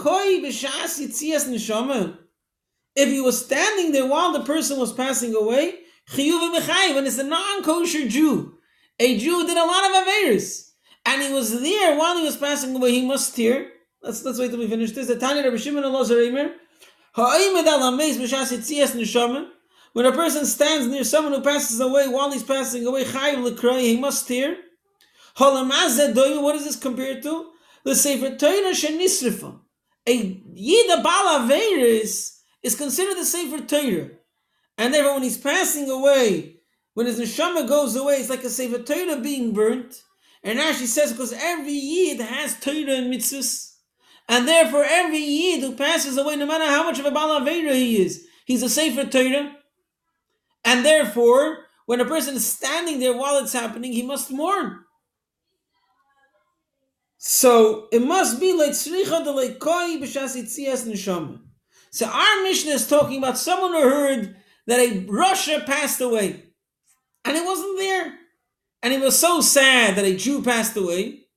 he 3.08 3.20
was 3.20 3.44
standing 3.44 3.92
there 3.92 4.06
while 4.06 4.32
the 4.32 4.44
person 4.44 4.78
was 4.78 4.92
passing 4.92 5.34
away, 5.34 5.74
when 6.14 7.06
it's 7.06 7.18
a 7.18 7.24
non-kosher 7.24 8.08
Jew, 8.08 8.58
a 8.98 9.18
Jew 9.18 9.46
did 9.46 9.56
a 9.56 9.64
lot 9.64 9.86
of 9.86 10.06
Averis, 10.06 10.72
and 11.06 11.22
he 11.22 11.32
was 11.32 11.62
there 11.62 11.96
while 11.96 12.18
he 12.18 12.24
was 12.24 12.36
passing 12.36 12.76
away, 12.76 12.92
he 12.92 13.06
must 13.06 13.34
tear. 13.34 13.70
Let's, 14.02 14.22
let's 14.24 14.38
wait 14.38 14.50
till 14.50 14.58
we 14.58 14.68
finish 14.68 14.92
this. 14.92 15.06
The 15.06 15.18
Tanya 15.18 15.44
Rabbi 15.44 15.56
Shimon 15.56 15.84
Elazar 15.84 16.16
Eimer, 16.16 16.52
Ha'oimed 17.14 17.66
al 17.66 17.80
hameis 17.80 18.16
b'shas 18.16 18.52
yitzias 18.52 18.94
neshama, 18.94 19.48
when 19.92 20.06
a 20.06 20.12
person 20.12 20.44
stands 20.46 20.86
near 20.86 21.04
someone 21.04 21.32
who 21.32 21.40
passes 21.40 21.80
away 21.80 22.08
while 22.08 22.30
he's 22.30 22.42
passing 22.42 22.86
away, 22.86 23.04
he 23.04 23.96
must 23.98 24.28
tear. 24.28 24.56
What 25.36 26.56
is 26.56 26.64
this 26.64 26.76
compared 26.76 27.22
to? 27.22 27.50
The 27.84 27.94
Sefer 27.94 28.36
Torah 28.36 28.72
shenisrifa. 28.72 29.60
A 30.06 30.34
Yida 30.34 31.02
Bala 31.02 31.40
Averis 31.40 32.40
is 32.62 32.74
considered 32.74 33.16
the 33.16 33.24
Sefer 33.24 33.64
Torah. 33.64 34.10
And 34.76 34.92
therefore, 34.92 35.14
when 35.14 35.22
he's 35.22 35.38
passing 35.38 35.88
away, 35.90 36.60
when 36.94 37.06
his 37.06 37.18
neshama 37.20 37.66
goes 37.68 37.94
away, 37.96 38.14
it's 38.14 38.30
like 38.30 38.44
a 38.44 38.50
Sefer 38.50 38.82
Torah 38.82 39.20
being 39.20 39.52
burnt. 39.52 40.02
And 40.42 40.58
now 40.58 40.72
she 40.72 40.86
says, 40.86 41.12
because 41.12 41.32
every 41.32 41.72
Yid 41.72 42.20
has 42.20 42.58
Torah 42.60 42.96
and 42.96 43.12
mitzvahs. 43.12 43.76
And 44.28 44.46
therefore, 44.46 44.84
every 44.84 45.18
Yid 45.18 45.62
who 45.62 45.74
passes 45.74 46.16
away, 46.18 46.36
no 46.36 46.46
matter 46.46 46.66
how 46.66 46.84
much 46.84 46.98
of 46.98 47.06
a 47.06 47.10
Bala 47.10 47.40
Avera 47.40 47.74
he 47.74 48.02
is, 48.02 48.26
he's 48.44 48.62
a 48.62 48.68
Sefer 48.68 49.04
Torah. 49.04 49.56
And 50.68 50.84
therefore, 50.84 51.64
when 51.86 52.02
a 52.02 52.04
person 52.04 52.34
is 52.34 52.46
standing 52.46 53.00
there 53.00 53.16
while 53.16 53.42
it's 53.42 53.54
happening, 53.54 53.90
he 53.90 54.02
must 54.02 54.30
mourn. 54.30 54.80
So 57.16 57.88
it 57.90 58.02
must 58.02 58.38
be 58.38 58.52
like 58.52 58.72
tzricha 58.72 59.24
de 59.24 59.32
leikoi 59.32 59.98
b'shas 59.98 60.36
itzias 60.36 60.86
neshama. 60.86 61.40
So 61.90 62.04
our 62.04 62.42
Mishnah 62.42 62.72
is 62.72 62.86
talking 62.86 63.16
about 63.16 63.38
someone 63.38 63.72
who 63.72 63.80
heard 63.80 64.36
that 64.66 64.78
a 64.78 65.06
Russia 65.08 65.64
passed 65.66 66.02
away, 66.02 66.44
and 67.24 67.34
he 67.34 67.42
wasn't 67.42 67.78
there, 67.78 68.18
and 68.82 68.92
he 68.92 68.98
was 68.98 69.18
so 69.18 69.40
sad 69.40 69.96
that 69.96 70.04
a 70.04 70.16
Jew 70.16 70.42
passed 70.42 70.76
away, 70.76 71.28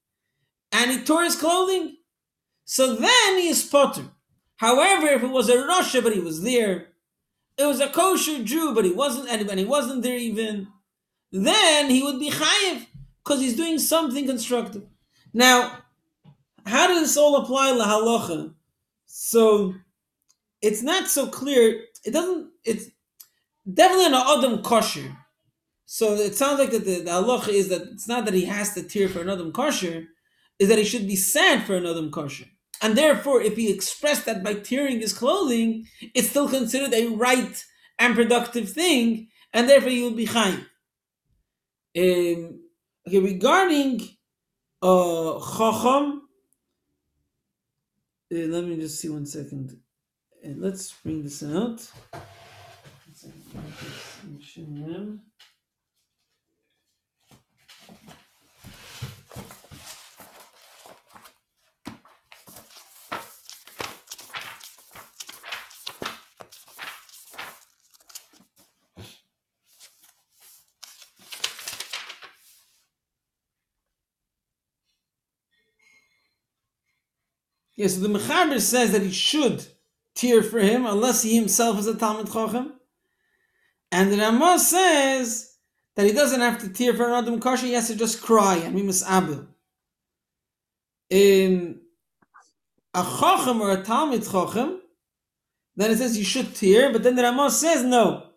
and 0.74 0.92
he 0.92 1.06
tore 1.06 1.24
his 1.24 1.38
clothing. 1.38 1.96
So 2.66 2.96
then 2.96 3.38
he 3.38 3.48
is 3.48 3.64
potter. 3.64 4.12
However, 4.58 5.08
if 5.08 5.24
it 5.24 5.30
was 5.30 5.48
a 5.48 5.66
Russia 5.66 6.02
but 6.02 6.14
he 6.14 6.20
was 6.20 6.44
there, 6.44 6.91
it 7.58 7.65
was 7.65 7.79
a 7.79 7.89
kosher 7.89 8.43
Jew 8.43 8.74
but 8.74 8.86
he 8.86 8.91
wasn't, 8.91 9.29
and 9.29 9.60
he 9.60 9.65
wasn't 9.65 10.03
there 10.03 10.17
even, 10.17 10.67
then 11.31 11.89
he 11.89 12.03
would 12.03 12.20
be 12.20 12.31
chayiv 12.31 12.88
because 13.24 13.41
he's 13.41 13.55
doing 13.55 13.79
something 13.79 14.25
constructive. 14.25 14.84
Now, 15.34 15.79
how 16.65 16.88
does 16.88 17.01
this 17.01 17.17
all 17.17 17.38
apply 17.38 17.72
la 17.72 17.86
halacha? 17.86 18.53
So 19.05 19.74
it's 20.62 20.81
not 20.81 21.08
so 21.08 21.27
clear. 21.27 21.84
It 22.03 22.12
doesn't. 22.12 22.50
It's 22.63 22.89
definitely 23.72 24.08
an 24.08 24.13
adam 24.13 24.62
kosher. 24.63 25.17
So 25.86 26.13
it 26.13 26.36
sounds 26.36 26.60
like 26.60 26.72
that 26.72 26.86
the, 26.86 27.01
the 27.01 27.12
halacha 27.12 27.50
is 27.50 27.70
that 27.70 27.81
it's 27.93 28.08
not 28.08 28.25
that 28.25 28.34
he 28.34 28.46
has 28.46 28.74
to 28.75 28.84
tear 28.84 29.10
for 29.10 29.22
an 29.22 29.29
adam 29.29 29.51
kosher, 29.51 30.08
is 30.60 30.70
that 30.70 30.77
he 30.77 30.86
should 30.86 31.08
be 31.08 31.15
sad 31.15 31.65
for 31.65 31.75
an 31.75 31.86
adam 31.86 32.12
kosher. 32.12 32.46
And 32.82 32.98
therefore, 32.98 33.42
if 33.42 33.56
he 33.56 33.72
expressed 33.72 34.26
that 34.26 34.44
by 34.44 34.56
tearing 34.56 35.00
his 35.00 35.14
clothing, 35.14 35.88
it's 36.16 36.30
still 36.30 36.50
considered 36.50 36.94
a 36.94 37.08
right 37.08 37.64
and 38.00 38.16
productive 38.16 38.72
thing, 38.72 39.28
and 39.54 39.70
therefore 39.70 39.92
he 39.92 40.04
would 40.04 40.18
be 40.18 40.26
chayiv. 40.26 40.66
Um, 41.96 42.60
okay, 43.08 43.20
regarding 43.20 44.02
uh, 44.82 45.40
chacham, 45.40 46.24
uh, 48.34 48.48
let 48.54 48.64
me 48.64 48.78
just 48.78 49.00
see 49.00 49.10
one 49.10 49.26
second. 49.28 49.78
Uh, 50.44 50.54
let's 50.58 50.92
bring 51.04 51.22
this 51.22 51.44
out. 51.44 51.88
Second. 77.82 78.04
Yes, 78.04 78.28
the 78.28 78.34
Mechaber 78.34 78.60
says 78.60 78.92
that 78.92 79.02
he 79.02 79.12
should 79.12 79.66
tear 80.16 80.44
for 80.44 80.60
him 80.60 80.86
unless 80.86 81.24
he 81.24 81.36
himself 81.36 81.80
is 81.80 81.88
a 81.88 81.96
Talmud 81.96 82.32
Chacham. 82.32 82.74
And 83.92 84.12
the 84.12 84.18
Ramah 84.18 84.60
says 84.60 85.56
that 85.96 86.06
he 86.06 86.14
doesn't 86.14 86.40
have 86.40 86.60
to 86.62 86.70
tear 86.70 86.94
for 86.94 87.14
Adam 87.14 87.40
Kosher, 87.40 87.66
he 87.66 87.74
has 87.74 87.88
to 87.88 87.96
just 87.96 88.22
cry 88.22 88.56
and 88.58 88.76
be 88.76 88.82
mis'abil. 88.82 89.48
In 91.10 91.82
a 92.94 93.04
Chacham 93.04 93.62
or 93.62 93.72
a 93.72 93.84
Talmud 93.84 94.24
Chacham, 94.24 94.82
then 95.76 95.92
it 95.92 95.98
says 95.98 96.18
you 96.18 96.24
should 96.24 96.56
tear, 96.56 96.92
but 96.92 97.04
then 97.04 97.16
the 97.16 97.24
Ramah 97.24 97.52
says 97.52 97.84
no. 97.84 98.28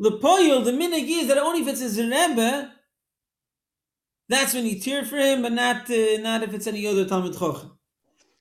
Lepoyel, 0.00 0.64
the 0.64 0.72
minig 0.72 1.08
is 1.08 1.28
that 1.28 1.38
only 1.38 1.60
if 1.60 1.68
it's 1.68 1.80
his 1.80 1.98
Rebbe, 1.98 2.72
that's 4.28 4.54
when 4.54 4.66
you 4.66 4.78
tear 4.78 5.04
for 5.04 5.16
him, 5.16 5.42
but 5.42 5.52
not 5.52 5.90
uh, 5.90 6.20
not 6.20 6.42
if 6.42 6.54
it's 6.54 6.66
any 6.66 6.86
other 6.86 7.04
Talmud 7.04 7.32
Chacham. 7.32 7.77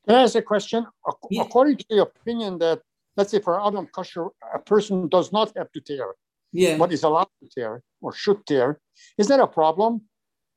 Can 0.07 0.15
I 0.15 0.23
ask 0.23 0.35
a 0.35 0.41
question? 0.41 0.85
Yeah. 1.29 1.41
According 1.41 1.77
to 1.77 1.85
the 1.89 2.01
opinion 2.01 2.59
that, 2.59 2.81
let's 3.17 3.31
say 3.31 3.41
for 3.41 3.59
Adam 3.65 3.87
kosher, 3.87 4.27
a 4.53 4.59
person 4.59 5.09
does 5.09 5.33
not 5.33 5.51
have 5.57 5.69
to 5.73 5.81
tear, 5.81 6.15
Yeah. 6.53 6.77
but 6.77 6.93
is 6.93 7.03
allowed 7.03 7.29
to 7.41 7.49
tear 7.53 7.83
or 8.01 8.13
should 8.13 8.45
tear, 8.45 8.79
is 9.17 9.27
that 9.27 9.41
a 9.41 9.47
problem? 9.47 10.01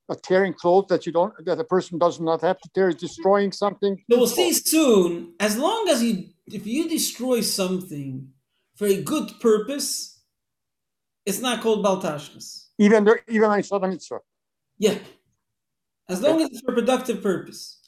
A 0.08 0.14
tearing 0.14 0.54
clothes 0.54 0.86
that 0.88 1.06
you 1.06 1.12
don't, 1.12 1.32
that 1.44 1.58
a 1.58 1.64
person 1.64 1.98
does 1.98 2.20
not 2.20 2.42
have 2.42 2.60
to 2.60 2.68
tear 2.74 2.88
is 2.90 2.96
destroying 2.96 3.50
something? 3.50 3.96
So 4.10 4.18
we'll 4.18 4.26
see 4.28 4.52
soon. 4.52 5.34
As 5.40 5.56
long 5.56 5.88
as 5.88 6.02
you, 6.02 6.28
if 6.46 6.66
you 6.66 6.88
destroy 6.88 7.40
something 7.40 8.28
for 8.76 8.86
a 8.86 9.02
good 9.02 9.32
purpose, 9.40 10.20
it's 11.26 11.40
not 11.40 11.60
called 11.60 11.84
baltashkas. 11.84 12.66
Even 12.78 13.04
though, 13.04 13.16
even 13.28 13.50
on 13.50 13.62
Sodom 13.62 13.90
Mitzvah. 13.90 14.20
Yeah, 14.78 14.98
as 16.08 16.22
long 16.22 16.40
as 16.40 16.48
it's 16.50 16.60
for 16.60 16.72
productive 16.72 17.22
purpose. 17.22 17.79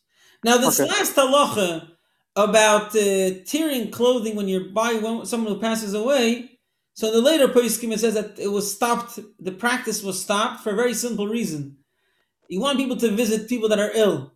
Now, 0.45 0.57
this 0.59 0.81
Okay. 0.81 0.89
last 0.89 1.15
halacha 1.15 1.89
about 2.35 2.95
uh, 2.97 3.31
tearing 3.47 3.91
clothing 3.91 4.35
when 4.37 4.49
you're 4.49 4.71
by 4.71 4.95
one, 4.95 5.27
someone 5.27 5.53
who 5.55 5.61
passes 5.61 5.95
away. 5.95 6.59
So 6.95 7.09
in 7.09 7.15
the 7.15 7.21
later 7.23 7.49
poskim 7.49 7.93
it 7.93 8.01
says 8.01 8.15
that 8.15 8.39
it 8.39 8.49
was 8.49 8.73
stopped. 8.75 9.19
The 9.39 9.53
practice 9.53 10.03
was 10.03 10.21
stopped 10.21 10.63
for 10.63 10.71
a 10.73 10.77
very 10.77 10.95
simple 10.95 11.27
reason. 11.29 11.79
You 12.49 12.61
want 12.61 12.79
people 12.79 12.97
to 12.99 13.11
visit 13.11 13.49
people 13.49 13.69
that 13.71 13.79
are 13.79 13.93
ill, 13.95 14.33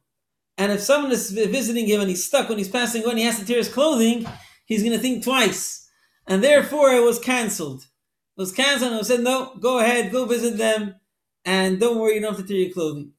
and 0.56 0.72
if 0.72 0.80
someone 0.80 1.12
is 1.12 1.30
visiting 1.32 1.86
him 1.86 2.00
and 2.00 2.08
he's 2.08 2.24
stuck 2.26 2.48
when 2.48 2.58
he's 2.58 2.68
passing 2.68 3.02
away 3.02 3.10
and 3.12 3.18
he 3.18 3.26
has 3.26 3.38
to 3.38 3.44
tear 3.44 3.58
his 3.58 3.68
clothing, 3.68 4.26
he's 4.66 4.82
going 4.82 4.94
to 4.96 4.98
think 4.98 5.22
twice, 5.24 5.86
and 6.26 6.42
therefore 6.42 6.92
it 6.92 7.02
was 7.02 7.18
cancelled. 7.18 7.82
It 7.82 8.40
was 8.40 8.52
cancelled, 8.52 8.92
and 8.92 9.00
it 9.00 9.04
said, 9.04 9.20
"No, 9.20 9.54
go 9.60 9.78
ahead, 9.80 10.12
go 10.12 10.24
visit 10.24 10.56
them, 10.56 10.94
and 11.44 11.78
don't 11.80 11.98
worry, 11.98 12.14
you 12.14 12.20
don't 12.20 12.34
have 12.36 12.40
to 12.40 12.48
tear 12.48 12.62
your 12.62 12.72
clothing." 12.72 13.12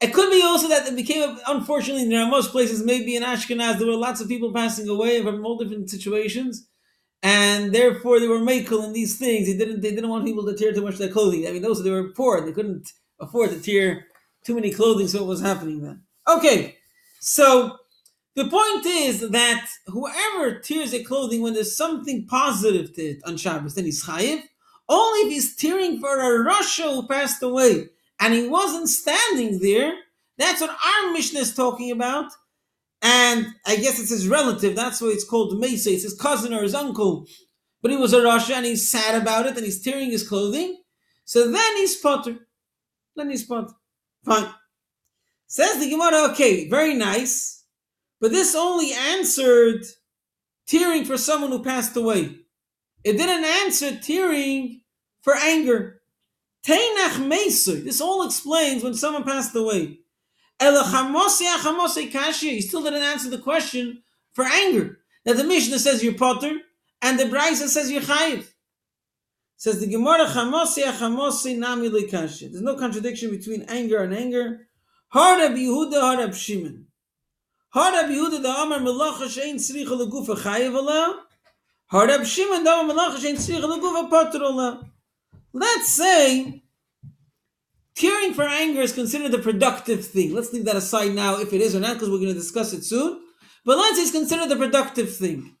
It 0.00 0.12
could 0.12 0.30
be 0.30 0.42
also 0.42 0.68
that 0.68 0.86
it 0.86 0.96
became, 0.96 1.38
unfortunately, 1.46 2.08
there 2.08 2.22
are 2.22 2.30
most 2.30 2.50
places, 2.50 2.84
maybe 2.84 3.16
in 3.16 3.22
Ashkenaz, 3.22 3.78
there 3.78 3.86
were 3.86 3.96
lots 3.96 4.20
of 4.20 4.28
people 4.28 4.52
passing 4.52 4.88
away 4.88 5.22
from 5.22 5.44
all 5.44 5.56
different 5.56 5.88
situations, 5.88 6.66
and 7.22 7.74
therefore 7.74 8.20
they 8.20 8.28
were 8.28 8.40
makel 8.40 8.84
in 8.84 8.92
these 8.92 9.18
things. 9.18 9.46
They 9.46 9.56
didn't, 9.56 9.80
they 9.80 9.90
didn't 9.90 10.10
want 10.10 10.26
people 10.26 10.44
to 10.44 10.56
tear 10.56 10.72
too 10.72 10.82
much 10.82 10.94
of 10.94 10.98
their 10.98 11.12
clothing. 11.12 11.46
I 11.46 11.52
mean, 11.52 11.62
those 11.62 11.82
they 11.82 11.90
were 11.90 12.10
poor; 12.10 12.44
they 12.44 12.52
couldn't 12.52 12.92
afford 13.20 13.50
to 13.50 13.60
tear 13.60 14.06
too 14.44 14.54
many 14.54 14.70
clothing. 14.70 15.08
So 15.08 15.20
what 15.20 15.28
was 15.28 15.40
happening 15.40 15.80
then? 15.80 16.02
Okay, 16.28 16.76
so 17.20 17.78
the 18.34 18.48
point 18.48 18.84
is 18.84 19.30
that 19.30 19.66
whoever 19.86 20.58
tears 20.58 20.90
their 20.90 21.04
clothing 21.04 21.40
when 21.40 21.54
there's 21.54 21.76
something 21.76 22.26
positive 22.26 22.92
to 22.94 23.02
it 23.02 23.22
on 23.24 23.36
Shabbos, 23.36 23.74
then 23.74 23.84
he's 23.84 24.04
chayiv. 24.04 24.42
Only 24.86 25.20
if 25.20 25.32
he's 25.32 25.56
tearing 25.56 25.98
for 25.98 26.18
a 26.18 26.42
Russia 26.42 26.82
who 26.82 27.08
passed 27.08 27.42
away 27.42 27.88
and 28.20 28.34
he 28.34 28.48
wasn't 28.48 28.88
standing 28.88 29.58
there. 29.60 29.94
That's 30.38 30.60
what 30.60 30.70
our 30.70 31.12
Mishnah 31.12 31.40
is 31.40 31.54
talking 31.54 31.90
about. 31.90 32.32
And 33.02 33.46
I 33.66 33.76
guess 33.76 34.00
it's 34.00 34.10
his 34.10 34.28
relative. 34.28 34.74
That's 34.74 35.00
why 35.00 35.08
it's 35.08 35.28
called 35.28 35.58
Mesa. 35.60 35.92
It's 35.92 36.04
his 36.04 36.18
cousin 36.18 36.54
or 36.54 36.62
his 36.62 36.74
uncle. 36.74 37.26
But 37.82 37.90
he 37.90 37.98
was 37.98 38.14
a 38.14 38.22
Russia 38.22 38.56
and 38.56 38.64
he's 38.64 38.88
sad 38.88 39.20
about 39.20 39.46
it 39.46 39.56
and 39.56 39.64
he's 39.64 39.82
tearing 39.82 40.10
his 40.10 40.26
clothing. 40.26 40.78
So 41.26 41.50
then 41.50 41.76
he's 41.76 41.96
potter. 41.96 42.38
Then 43.14 43.30
he's 43.30 43.44
potter. 43.44 43.74
Fine. 44.24 44.48
Says 45.46 45.78
the 45.78 45.90
Gemara, 45.90 46.30
okay, 46.30 46.68
very 46.68 46.94
nice. 46.94 47.64
But 48.20 48.32
this 48.32 48.54
only 48.54 48.92
answered 48.92 49.84
tearing 50.66 51.04
for 51.04 51.18
someone 51.18 51.50
who 51.50 51.62
passed 51.62 51.94
away. 51.96 52.36
It 53.04 53.18
didn't 53.18 53.44
answer 53.44 53.98
tearing 54.00 54.80
for 55.20 55.36
anger. 55.36 55.93
Teinach 56.64 57.20
Meisui. 57.20 57.84
This 57.84 58.00
all 58.00 58.26
explains 58.26 58.82
when 58.82 58.94
someone 58.94 59.24
passed 59.24 59.54
away. 59.54 59.98
He 60.58 62.60
still 62.60 62.82
didn't 62.82 63.02
answer 63.02 63.28
the 63.28 63.40
question 63.42 64.02
for 64.32 64.44
anger. 64.44 65.00
That 65.26 65.36
the 65.36 65.44
Mishnah 65.44 65.78
says 65.78 66.02
you're 66.02 66.14
potter 66.14 66.60
and 67.02 67.18
the 67.18 67.24
Brisa 67.24 67.68
says 67.68 67.90
you're 67.90 68.02
chayiv. 68.02 68.46
Says 69.56 69.80
the 69.80 69.86
Gemara, 69.86 70.26
Chamosi 70.26 70.84
achamosi 70.84 71.58
nami 71.58 71.90
lekashya. 71.90 72.50
There's 72.50 72.62
no 72.62 72.76
contradiction 72.76 73.30
between 73.30 73.62
anger 73.62 74.02
and 74.02 74.14
anger. 74.14 74.68
Harab 75.14 75.56
Yehuda, 75.56 75.94
Harab 75.94 76.34
Shimon. 76.34 76.86
Harab 77.74 78.08
Yehuda, 78.08 78.42
the 78.42 78.50
Amar 78.50 78.80
Melacha 78.80 79.28
shein 79.28 79.56
tzricha 79.56 79.86
legufa 79.86 80.36
chayiv 80.36 80.74
ala. 80.74 81.24
Harab 81.92 82.24
Shimon, 82.24 82.64
the 82.64 82.70
Amar 82.70 82.94
Melacha 82.94 83.18
shein 83.18 83.36
tzricha 83.36 83.64
legufa 83.64 84.08
patur 84.10 84.42
ala. 84.42 84.90
Let's 85.54 85.88
say 85.88 86.64
tearing 87.94 88.34
for 88.34 88.42
anger 88.42 88.80
is 88.80 88.92
considered 88.92 89.32
a 89.34 89.38
productive 89.38 90.04
thing. 90.04 90.34
Let's 90.34 90.52
leave 90.52 90.64
that 90.64 90.74
aside 90.74 91.14
now 91.14 91.38
if 91.38 91.52
it 91.52 91.60
is 91.60 91.76
or 91.76 91.80
not, 91.80 91.94
because 91.94 92.10
we're 92.10 92.18
going 92.18 92.34
to 92.34 92.34
discuss 92.34 92.72
it 92.72 92.82
soon. 92.82 93.20
But 93.64 93.78
let's 93.78 93.96
say 93.96 94.02
it's 94.02 94.10
considered 94.10 94.50
a 94.50 94.56
productive 94.56 95.16
thing. 95.16 95.54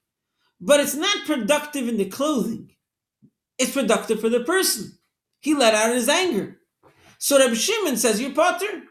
But 0.60 0.80
it's 0.80 0.96
not 0.96 1.26
productive 1.26 1.88
in 1.88 1.96
the 1.96 2.06
clothing. 2.06 2.72
It's 3.56 3.70
productive 3.70 4.20
for 4.20 4.28
the 4.28 4.40
person. 4.40 4.98
He 5.40 5.54
let 5.54 5.74
out 5.74 5.94
his 5.94 6.08
anger. 6.08 6.58
So 7.18 7.38
Rabbi 7.38 7.54
Shimon 7.54 7.96
says, 7.96 8.20
You're 8.20 8.34
potter. 8.34 8.82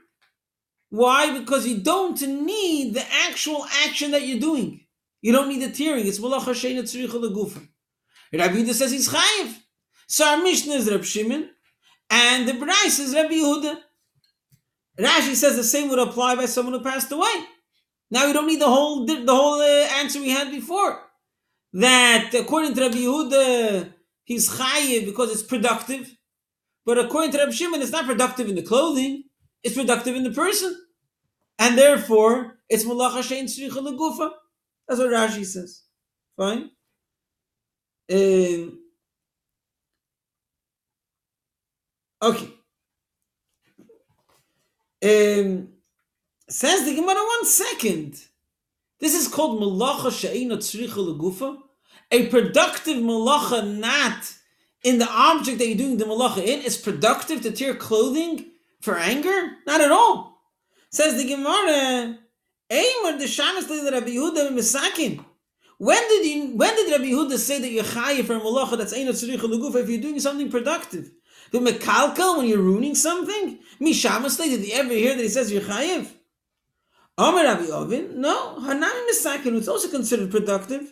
Why? 0.89 1.37
Because 1.37 1.67
you 1.67 1.79
don't 1.79 2.21
need 2.21 2.93
the 2.93 3.03
actual 3.27 3.65
action 3.85 4.11
that 4.11 4.25
you're 4.25 4.39
doing. 4.39 4.85
You 5.21 5.33
don't 5.33 5.49
need 5.49 5.61
the 5.61 5.71
tearing. 5.71 6.07
It's 6.07 6.19
Malach 6.19 6.45
Hashem. 6.45 6.77
Rabbi 6.77 8.55
Yehuda 8.55 8.73
says 8.73 8.91
he's 8.91 9.09
chayiv. 9.09 9.62
So 10.13 10.27
our 10.27 10.37
Mishnah 10.37 10.75
is 10.75 10.91
Rabbi 10.91 11.05
Shimon, 11.05 11.49
and 12.07 12.47
the 12.47 12.51
Braisa 12.51 12.99
is 12.99 13.15
Rabbi 13.15 13.33
Yehuda. 13.33 13.77
Rashi 14.99 15.33
says 15.33 15.55
the 15.55 15.63
same 15.63 15.89
would 15.89 15.97
apply 15.97 16.35
by 16.35 16.45
someone 16.45 16.75
who 16.75 16.83
passed 16.83 17.11
away. 17.11 17.33
Now 18.11 18.27
we 18.27 18.33
don't 18.33 18.45
need 18.45 18.61
the 18.61 18.67
whole 18.67 19.07
the 19.07 19.25
whole 19.27 19.59
uh, 19.59 19.87
answer 19.99 20.19
we 20.19 20.29
had 20.29 20.51
before. 20.51 20.99
That 21.73 22.31
according 22.35 22.75
to 22.75 22.81
Rabbi 22.81 22.97
Yehuda, 22.97 23.91
he's 24.23 24.47
chayiv 24.51 25.05
because 25.05 25.31
it's 25.31 25.41
productive. 25.41 26.15
But 26.85 26.99
according 26.99 27.31
to 27.31 27.39
Rabbi 27.39 27.51
Shimon, 27.51 27.81
it's 27.81 27.89
not 27.89 28.05
productive 28.05 28.47
in 28.47 28.53
the 28.53 28.61
clothing, 28.61 29.23
it's 29.63 29.73
productive 29.73 30.15
in 30.15 30.21
the 30.21 30.29
person. 30.43 30.79
And 31.57 31.75
therefore, 31.75 32.59
it's 32.69 32.83
malach 32.83 33.15
hashem 33.15 33.47
tzricha 33.47 33.81
legufa. 33.81 34.29
That's 34.87 34.99
what 34.99 35.09
Rashi 35.09 35.43
says. 35.43 35.81
Fine. 36.37 36.69
Um, 38.11 38.82
okay. 42.23 42.49
Um, 45.03 45.69
says 46.47 46.85
the 46.85 46.95
Gemara, 46.95 47.15
one 47.15 47.45
second. 47.45 48.19
This 48.99 49.15
is 49.15 49.27
called 49.27 49.61
malacha 49.61 50.11
she'ena 50.11 50.57
tzricha 50.57 50.95
legufa. 50.95 51.57
A 52.11 52.27
productive 52.27 52.97
malacha 52.97 53.77
not 53.77 54.33
in 54.83 54.99
the 54.99 55.09
object 55.09 55.57
that 55.57 55.67
you're 55.67 55.77
doing 55.77 55.97
the 55.97 56.05
malacha 56.05 56.37
in 56.37 56.61
is 56.61 56.77
productive 56.77 57.41
to 57.41 57.51
tear 57.51 57.73
clothing 57.73 58.45
for 58.81 58.97
anger? 58.97 59.57
Not 59.65 59.81
at 59.81 59.91
all. 59.91 60.41
Says 60.89 61.15
the 61.15 61.27
Gemara, 61.27 62.17
Eimer 62.69 63.19
the 63.19 63.25
Shamas 63.25 63.69
Rabbi 63.69 64.11
Yehuda 64.11 64.51
Misakin. 64.51 65.23
When 65.79 66.01
did 66.07 66.25
you 66.25 66.55
when 66.55 66.75
did 66.75 66.91
Rabbi 66.91 67.11
Yehuda 67.11 67.37
say 67.37 67.59
that 67.59 67.71
you're 67.71 67.83
chayiv 67.83 68.25
for 68.25 68.39
malacha 68.39 68.77
that's 68.77 68.93
ain't 68.93 69.09
tzricha 69.09 69.39
legufa 69.39 69.83
if 69.83 69.89
you're 69.89 70.01
doing 70.01 70.19
something 70.19 70.49
productive? 70.49 71.11
The 71.53 71.59
mekalkel 71.59 72.37
when 72.37 72.47
you're 72.47 72.57
ruining 72.57 72.95
something? 72.95 73.59
Mishamas 73.79 74.37
did 74.37 74.65
you 74.65 74.73
ever 74.73 74.91
hear 74.91 75.15
that 75.15 75.21
he 75.21 75.29
says 75.29 75.51
you're 75.51 75.61
chayiv? 75.61 76.11
Amar 77.15 77.43
Rabbi 77.43 77.65
Ovin, 77.65 78.15
no, 78.15 78.57
Hanami 78.59 79.07
Misakin, 79.07 79.55
it's 79.55 79.67
also 79.67 79.87
considered 79.87 80.31
productive. 80.31 80.91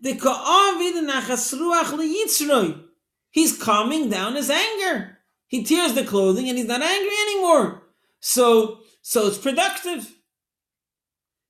The 0.00 0.16
ka'avid 0.16 1.08
nachasruach 1.08 1.96
leyitzroi. 1.96 2.82
He's 3.30 3.56
calming 3.56 4.10
down 4.10 4.34
his 4.34 4.50
anger. 4.50 5.18
He 5.46 5.62
tears 5.62 5.94
the 5.94 6.02
clothing 6.02 6.48
and 6.48 6.58
he's 6.58 6.66
not 6.66 6.82
angry 6.82 7.14
anymore. 7.26 7.84
So, 8.18 8.80
so 9.00 9.28
it's 9.28 9.38
productive. 9.38 10.12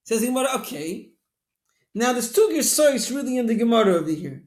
Says 0.04 0.22
Gemara, 0.22 0.48
okay. 0.56 1.12
Now 1.94 2.12
there's 2.12 2.30
two 2.30 2.50
girsois 2.52 3.10
really 3.14 3.38
in 3.38 3.46
the 3.46 3.54
Gemara 3.54 3.94
over 3.94 4.10
here. 4.10 4.44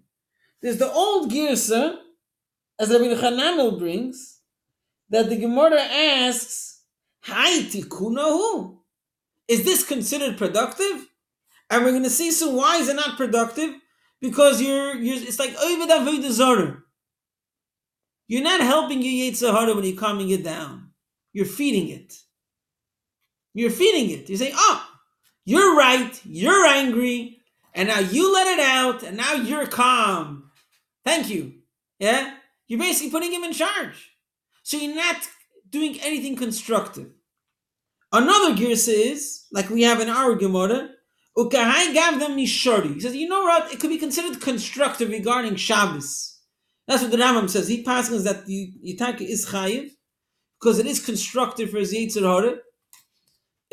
There's 0.61 0.77
the 0.77 0.91
old 0.91 1.31
girsa, 1.31 1.97
as 2.81 2.89
Rabbi 2.89 3.13
Chananel 3.13 3.77
brings, 3.77 4.39
that 5.09 5.29
the 5.29 5.37
Gemara 5.37 5.81
asks. 5.81 6.81
Is 9.47 9.63
this 9.63 9.85
considered 9.85 10.37
productive? 10.37 11.07
And 11.69 11.85
we're 11.85 11.91
going 11.91 12.03
to 12.03 12.09
see 12.09 12.31
soon 12.31 12.55
why 12.55 12.77
is 12.77 12.89
it 12.89 12.95
not 12.95 13.17
productive? 13.17 13.75
Because 14.19 14.59
you're, 14.59 14.95
you're 14.95 15.17
it's 15.17 15.37
like 15.37 15.51
Avodah 15.51 16.31
Zarah. 16.31 16.79
You're 18.27 18.43
not 18.43 18.61
helping 18.61 19.03
your 19.03 19.31
Yetzirah 19.31 19.75
when 19.75 19.83
you're 19.83 19.95
calming 19.95 20.31
it 20.31 20.43
down. 20.43 20.89
You're 21.33 21.45
feeding 21.45 21.89
it. 21.89 22.15
You're 23.53 23.69
feeding 23.69 24.09
it. 24.09 24.27
You 24.27 24.37
say, 24.37 24.53
oh, 24.55 24.87
you're 25.45 25.75
right, 25.75 26.19
you're 26.23 26.65
angry, 26.65 27.41
and 27.75 27.89
now 27.89 27.99
you 27.99 28.33
let 28.33 28.47
it 28.47 28.59
out, 28.59 29.03
and 29.03 29.17
now 29.17 29.33
you're 29.33 29.67
calm. 29.67 30.49
Thank 31.05 31.29
you. 31.29 31.53
Yeah? 31.99 32.37
You're 32.71 32.79
basically 32.79 33.11
putting 33.11 33.33
him 33.33 33.43
in 33.43 33.51
charge. 33.51 34.15
So 34.63 34.77
you're 34.77 34.95
not 34.95 35.27
doing 35.69 35.99
anything 35.99 36.37
constructive. 36.37 37.09
Another 38.13 38.55
girsa 38.55 38.93
is, 38.93 39.45
like 39.51 39.69
we 39.69 39.81
have 39.81 39.99
in 39.99 40.07
our 40.07 40.35
Gemara, 40.35 40.91
Ukahai 41.37 41.93
gav 41.93 42.21
them 42.21 42.37
mishori. 42.37 42.93
He 42.93 43.01
says, 43.01 43.13
you 43.13 43.27
know 43.27 43.41
what? 43.41 43.73
It 43.73 43.81
could 43.81 43.89
be 43.89 43.97
considered 43.97 44.39
constructive 44.39 45.09
regarding 45.09 45.57
Shabbos. 45.57 46.39
That's 46.87 47.01
what 47.01 47.11
the 47.11 47.17
Rambam 47.17 47.49
says. 47.49 47.67
He 47.67 47.83
passes 47.83 48.23
that 48.23 48.45
the 48.45 48.73
Yitaka 48.87 49.19
is 49.19 49.47
chayiv 49.47 49.89
because 50.57 50.79
it 50.79 50.85
is 50.85 51.05
constructive 51.05 51.71
for 51.71 51.79
his 51.79 51.93
Yitzhar. 51.93 52.59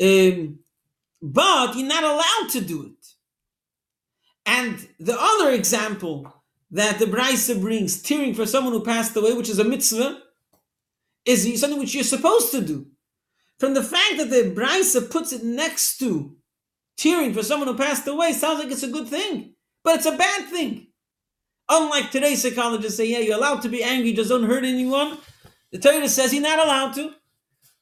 Um, 0.03 0.59
but 1.21 1.73
you're 1.77 1.87
not 1.87 2.03
allowed 2.03 2.49
to 2.49 2.59
do 2.59 2.83
it. 2.83 3.05
And 4.45 4.89
the 4.99 5.15
other 5.17 5.51
example 5.51 6.38
that 6.71 6.99
the 6.99 7.05
Braisa 7.05 7.59
brings, 7.59 8.01
tearing 8.01 8.33
for 8.33 8.45
someone 8.45 8.73
who 8.73 8.83
passed 8.83 9.15
away, 9.15 9.33
which 9.33 9.49
is 9.49 9.59
a 9.59 9.63
mitzvah, 9.63 10.21
is 11.25 11.59
something 11.59 11.79
which 11.79 11.95
you're 11.95 12.03
supposed 12.03 12.51
to 12.51 12.61
do. 12.61 12.87
From 13.59 13.73
the 13.73 13.83
fact 13.83 14.17
that 14.17 14.29
the 14.29 14.53
Braisa 14.55 15.09
puts 15.09 15.33
it 15.33 15.43
next 15.43 15.97
to 15.97 16.35
tearing 16.97 17.33
for 17.33 17.43
someone 17.43 17.67
who 17.67 17.75
passed 17.75 18.07
away, 18.07 18.33
sounds 18.33 18.59
like 18.59 18.71
it's 18.71 18.83
a 18.83 18.87
good 18.87 19.07
thing, 19.07 19.55
but 19.83 19.95
it's 19.95 20.05
a 20.05 20.17
bad 20.17 20.47
thing. 20.49 20.87
Unlike 21.67 22.11
today's 22.11 22.41
psychologists 22.41 22.97
say, 22.97 23.05
yeah, 23.05 23.19
you're 23.19 23.37
allowed 23.37 23.61
to 23.61 23.69
be 23.69 23.83
angry, 23.83 24.13
just 24.13 24.29
don't 24.29 24.43
hurt 24.43 24.63
anyone. 24.63 25.17
The 25.71 25.77
Torah 25.77 26.09
says 26.09 26.33
you're 26.33 26.41
not 26.41 26.59
allowed 26.59 26.93
to. 26.93 27.11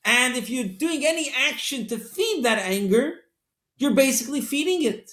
And 0.03 0.35
if 0.35 0.49
you're 0.49 0.67
doing 0.67 1.05
any 1.05 1.31
action 1.49 1.87
to 1.87 1.97
feed 1.97 2.43
that 2.43 2.59
anger, 2.59 3.15
you're 3.77 3.93
basically 3.93 4.41
feeding 4.41 4.83
it. 4.83 5.11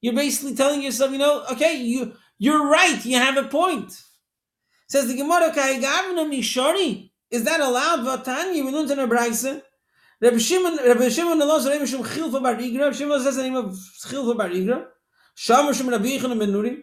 You're 0.00 0.14
basically 0.14 0.54
telling 0.54 0.82
yourself, 0.82 1.12
you 1.12 1.18
know, 1.18 1.44
okay, 1.52 1.76
you 1.82 2.14
you're 2.38 2.68
right, 2.68 3.04
you 3.04 3.16
have 3.16 3.36
a 3.36 3.48
point. 3.48 3.92
Says 4.88 5.08
the 5.08 5.16
Gemara, 5.16 5.50
mishori. 5.52 7.10
Is 7.30 7.44
that 7.44 7.60
allowed? 7.60 8.00
Vatanya, 8.00 8.64
we 8.64 8.70
learned 8.70 8.90
in 8.90 8.98
a 8.98 9.08
brayse. 9.08 9.62
Rabbi 10.20 10.38
Shimon, 10.38 10.76
Rabbi 10.76 11.08
Shimon, 11.08 11.42
Allah 11.42 11.60
says, 11.60 11.72
Rabbi 11.72 11.84
Shimon 11.84 12.06
Chilfa 12.06 12.42
Bar 12.42 12.54
Igra. 12.54 12.94
Shimon 12.94 13.20
says 13.20 13.36
the 13.36 13.42
name 13.42 13.56
of 13.56 13.72
Chilfa 14.06 14.36
Bar 14.36 14.48
Igra. 14.50 14.86
Sham 15.34 15.72
Shimon 15.74 15.92
Rabbi 15.92 16.06
Yechon 16.06 16.38
Ben 16.38 16.50
Nuri. 16.50 16.82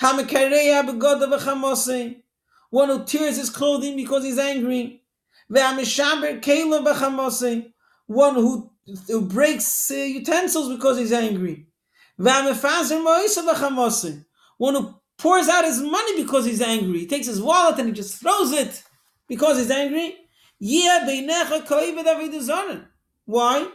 Hamekareya 0.00 0.86
begoda. 0.86 2.16
One 2.70 2.88
who 2.88 3.04
tears 3.04 3.36
his 3.36 3.50
clothing 3.50 3.96
because 3.96 4.24
he's 4.24 4.38
angry. 4.38 5.02
Ve'amishaber 5.50 6.40
kela 6.40 6.84
v'chamose. 6.84 7.72
One 8.06 8.34
who, 8.34 8.72
who 9.06 9.20
breaks 9.22 9.90
uh, 9.90 9.94
utensils 9.94 10.68
because 10.74 10.98
he's 10.98 11.12
angry. 11.12 11.66
Ve'amifazer 12.18 13.02
moisa 13.04 13.48
v'chamose. 13.48 14.24
One 14.60 14.74
who 14.74 14.94
pours 15.16 15.48
out 15.48 15.64
his 15.64 15.80
money 15.80 16.22
because 16.22 16.44
he's 16.44 16.60
angry. 16.60 16.98
He 17.00 17.06
takes 17.06 17.26
his 17.26 17.40
wallet 17.40 17.78
and 17.78 17.88
he 17.88 17.94
just 17.94 18.20
throws 18.20 18.52
it 18.52 18.82
because 19.26 19.56
he's 19.56 19.70
angry. 19.70 20.16
Why? 23.24 23.66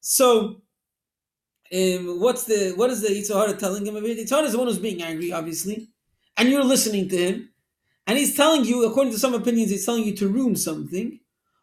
So, 0.00 0.62
um, 1.74 2.20
what's 2.20 2.44
the 2.44 2.72
what 2.76 2.88
is 2.88 3.02
the 3.02 3.08
Yetzer 3.08 3.34
Hara 3.34 3.54
telling 3.58 3.84
him? 3.84 3.94
Yetzer 3.94 4.30
Hara 4.30 4.46
is 4.46 4.52
the 4.52 4.58
one 4.58 4.68
who's 4.68 4.78
being 4.78 5.02
angry, 5.02 5.32
obviously, 5.32 5.90
and 6.38 6.48
you're 6.48 6.64
listening 6.64 7.10
to 7.10 7.16
him, 7.18 7.50
and 8.10 8.18
he's 8.18 8.34
telling 8.36 8.64
you, 8.64 8.84
according 8.84 9.12
to 9.12 9.20
some 9.20 9.34
opinions, 9.34 9.70
he's 9.70 9.86
telling 9.86 10.02
you 10.02 10.16
to 10.16 10.28
ruin 10.28 10.56
something. 10.56 11.20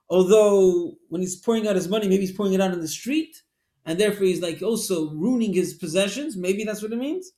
Although 0.10 0.94
when 1.10 1.20
he's 1.20 1.36
pouring 1.36 1.68
out 1.68 1.76
his 1.76 1.90
money, 1.90 2.08
maybe 2.08 2.22
he's 2.26 2.32
pouring 2.32 2.54
it 2.54 2.62
out 2.62 2.72
in 2.72 2.80
the 2.80 2.88
street 2.88 3.36
and 3.86 4.00
therefore 4.00 4.28
he's 4.28 4.42
like 4.42 4.62
also 4.62 5.10
ruining 5.10 5.54
his 5.54 5.74
possessions. 5.74 6.38
Maybe 6.38 6.64
that's 6.64 6.82
what 6.82 6.94
it 6.94 7.00
means. 7.00 7.34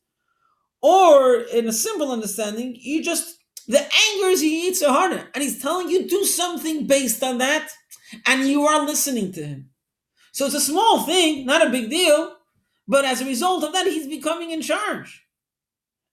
Or 0.84 1.38
in 1.38 1.68
a 1.68 1.74
simple 1.74 2.12
understanding, 2.12 2.76
you 2.80 3.04
just 3.04 3.36
the 3.68 3.80
anger 3.80 4.28
is 4.28 4.42
he 4.42 4.68
eats 4.68 4.86
harder, 4.86 5.28
and 5.34 5.44
he's 5.44 5.60
telling 5.60 5.90
you 5.90 6.08
do 6.08 6.24
something 6.24 6.86
based 6.86 7.24
on 7.24 7.40
that. 7.40 7.68
and 8.28 8.48
you 8.48 8.68
are 8.68 8.86
listening 8.86 9.32
to 9.32 9.44
him. 9.44 9.72
So 10.34 10.46
it's 10.46 10.54
a 10.54 10.62
small 10.62 11.02
thing, 11.04 11.48
not 11.48 11.66
a 11.66 11.72
big 11.72 11.90
deal, 11.90 12.36
but 12.88 13.06
as 13.06 13.22
a 13.22 13.26
result 13.26 13.64
of 13.64 13.74
that, 13.74 13.88
he's 13.88 14.08
becoming 14.08 14.52
in 14.52 14.62
charge. 14.62 15.26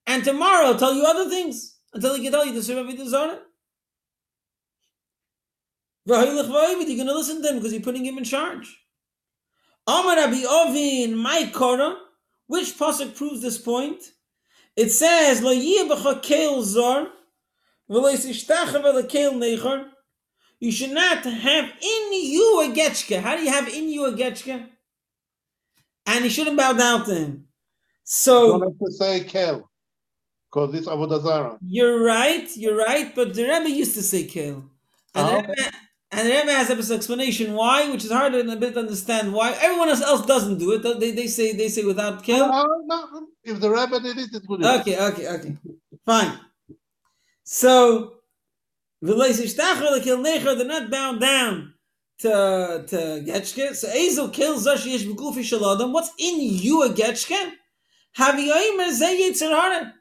And 0.07 0.23
tomorrow, 0.23 0.65
I'll 0.65 0.79
tell 0.79 0.95
you 0.95 1.03
other 1.05 1.29
things 1.29 1.76
until 1.97 2.15
he 2.15 2.23
can 2.23 2.31
tell 2.31 2.45
you 2.45 2.53
to 2.53 2.63
serve 2.63 2.85
Avodah 2.85 3.07
Zarah. 3.07 3.39
You're 6.05 6.23
going 6.23 7.07
to 7.07 7.13
listen 7.13 7.41
to 7.41 7.49
him 7.49 7.55
because 7.55 7.73
you're 7.73 7.81
putting 7.81 8.05
him 8.05 8.17
in 8.17 8.23
charge. 8.23 8.77
Amar 9.85 10.15
Rabbi 10.15 10.43
Ovin, 10.43 11.15
my 11.15 11.49
Korah, 11.53 11.97
which 12.47 12.77
pasuk 12.77 13.15
proves 13.15 13.41
this 13.41 13.57
point? 13.57 14.01
It 14.75 14.89
says, 14.91 15.41
"Lo 15.41 15.53
yibacha 15.53 16.21
keil 16.21 16.61
zor, 16.61 17.07
v'lo 17.89 18.13
yisishtachar 18.13 18.81
v'lekeil 18.85 19.33
neichar." 19.33 19.89
You 20.59 20.71
should 20.71 20.91
not 20.91 21.23
have 21.23 21.65
in 21.65 22.13
you 22.13 22.61
a 22.61 22.73
getchka. 22.73 23.21
How 23.21 23.35
do 23.35 23.43
you 23.43 23.51
have 23.51 23.67
in 23.67 23.89
you 23.89 24.05
a 24.05 24.11
getchka? 24.13 24.69
And 26.05 26.23
you 26.23 26.29
shouldn't 26.29 26.57
bow 26.57 26.73
down 26.73 27.05
to 27.05 27.15
him. 27.15 27.31
You 27.31 27.43
So 28.03 28.59
don't 28.59 28.61
have 28.63 28.79
to 28.79 28.91
say 28.91 29.23
kel, 29.23 29.69
because 30.51 30.73
it's 30.75 30.87
avodah 30.87 31.21
zarah. 31.21 31.57
you're 31.61 32.03
right, 32.03 32.47
you're 32.55 32.77
right, 32.77 33.13
but 33.15 33.33
the 33.33 33.43
Rebbe 33.43 33.69
used 33.69 33.95
to 33.95 34.01
say 34.03 34.25
kale. 34.25 34.63
And, 35.15 35.27
Oh. 35.27 35.41
the 35.41 35.47
Rebbe, 35.49 35.71
and 36.11 36.27
the 36.27 36.31
Rebbe 36.31 36.51
has 36.51 36.69
an 36.69 36.95
explanation 36.95 37.53
why, 37.53 37.89
which 37.91 38.05
is 38.05 38.11
hard 38.11 38.33
to 38.33 38.39
a 38.39 38.55
bit 38.55 38.73
to 38.75 38.79
understand 38.79 39.33
why. 39.33 39.51
Everyone 39.61 39.89
else 39.89 40.01
else 40.01 40.25
doesn't 40.25 40.57
do 40.57 40.71
it. 40.73 40.99
They, 40.99 41.11
they 41.11 41.27
say 41.27 41.53
they 41.53 41.67
say 41.69 41.83
without 41.83 42.23
kale. 42.23 42.47
No, 42.47 42.65
no, 42.85 43.27
if 43.43 43.59
the 43.59 43.69
rabbi 43.69 43.99
did 43.99 44.17
it, 44.17 44.33
it 44.33 44.43
would. 44.47 44.63
Okay, 44.63 44.97
okay, 45.09 45.27
okay. 45.27 45.57
Fine. 46.05 46.39
So 47.43 48.13
they're 49.01 49.15
not 50.65 50.89
bound 50.89 51.19
down 51.21 51.73
to 52.19 52.85
to 52.87 52.97
Getchke. 53.27 53.75
So 53.75 53.87
Ezel 53.89 54.33
kills 54.33 54.65
Zashi 54.65 54.91
Yesh. 54.91 55.05
What's 55.05 56.11
in 56.17 56.39
you 56.39 56.83
a 56.83 56.89
Getchke? 56.89 57.51
Haviyomer 58.17 58.89
Zeh 58.99 59.19
Yetzer 59.21 59.51
Hara. 59.51 59.93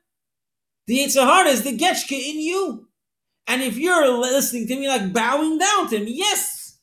The 0.87 0.99
Yetzer 0.99 1.25
Hara 1.25 1.49
is 1.49 1.63
the 1.63 1.77
Getchke 1.77 2.13
in 2.13 2.41
you. 2.41 2.89
And 3.47 3.63
if 3.63 3.77
you're 3.77 4.09
listening 4.19 4.67
to 4.69 4.77
me 4.77 4.89
like 4.89 5.13
bowing 5.13 5.59
down 5.59 5.89
to 5.91 5.99
him, 5.99 6.05
yes, 6.07 6.79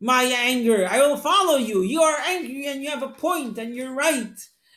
my 0.00 0.22
anger, 0.24 0.86
I 0.88 1.00
will 1.00 1.16
follow 1.16 1.56
you. 1.56 1.82
You 1.82 2.02
are 2.02 2.18
angry 2.26 2.66
and 2.66 2.82
you 2.82 2.90
have 2.90 3.02
a 3.02 3.08
point 3.08 3.58
and 3.58 3.74
you're 3.74 3.94
right. 3.94 4.34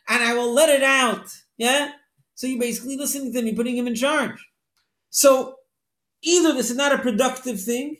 And 0.08 0.24
I 0.24 0.34
will 0.34 0.54
let 0.54 0.70
it 0.70 0.84
out. 0.84 1.28
Yeah? 1.58 1.92
So 2.36 2.48
you're 2.48 2.60
basically 2.60 2.98
listening 2.98 3.34
to 3.34 3.42
me, 3.42 3.54
putting 3.54 3.78
him 3.78 3.88
in 3.88 3.96
charge. 3.96 4.40
So 5.10 5.56
either 6.22 6.54
this 6.54 6.72
is 6.72 6.78
not 6.78 6.94
a 6.94 6.98
productive 7.00 7.62
thing, 7.62 7.98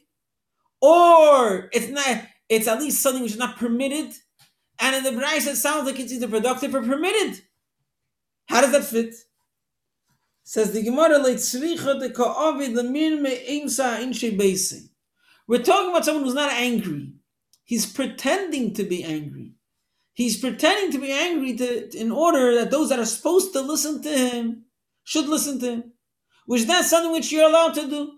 or 0.82 1.70
it's 1.74 1.90
not 1.90 2.26
it's 2.48 2.68
at 2.68 2.80
least 2.80 3.02
something 3.02 3.22
which 3.22 3.34
is 3.34 3.38
not 3.38 3.58
permitted. 3.58 4.14
And 4.80 4.96
in 4.96 5.04
the 5.04 5.22
Braisa 5.22 5.52
it 5.52 5.58
sounds 5.58 5.86
like 5.86 6.00
it's 6.00 6.14
either 6.14 6.28
productive 6.28 6.74
or 6.74 6.82
permitted. 6.82 7.42
How 8.48 8.62
does 8.62 8.72
that 8.72 8.86
fit? 8.86 9.14
Says 10.50 10.72
the 10.72 10.82
Gemara 10.82 11.20
like 11.20 11.38
"Tzricha 11.38 12.00
de 12.00 12.10
ka'avid 12.10 12.74
lemir 12.74 13.22
me'imsa 13.22 14.00
inshe 14.02 14.36
beising." 14.36 14.90
We're 15.48 15.62
talking 15.62 15.92
about 15.92 16.06
someone 16.06 16.24
who's 16.24 16.34
not 16.34 16.54
angry. 16.54 17.14
He's 17.66 17.86
pretending 17.86 18.74
to 18.74 18.84
be 18.84 19.04
angry. 19.04 19.54
He's 20.14 20.38
pretending 20.38 20.92
to 20.94 20.98
be 20.98 21.12
angry 21.12 21.56
to, 21.58 21.96
in 21.96 22.12
order 22.12 22.56
that 22.56 22.72
those 22.72 22.90
that 22.90 22.98
are 22.98 23.06
supposed 23.06 23.54
to 23.54 23.62
listen 23.62 24.02
to 24.02 24.10
him 24.10 24.66
should 25.04 25.28
listen 25.28 25.60
to 25.60 25.70
him. 25.70 25.94
Which 26.48 26.66
that's 26.66 26.90
something 26.90 27.12
which 27.12 27.32
you're 27.32 27.48
allowed 27.48 27.76
to 27.76 27.88
do. 27.88 28.12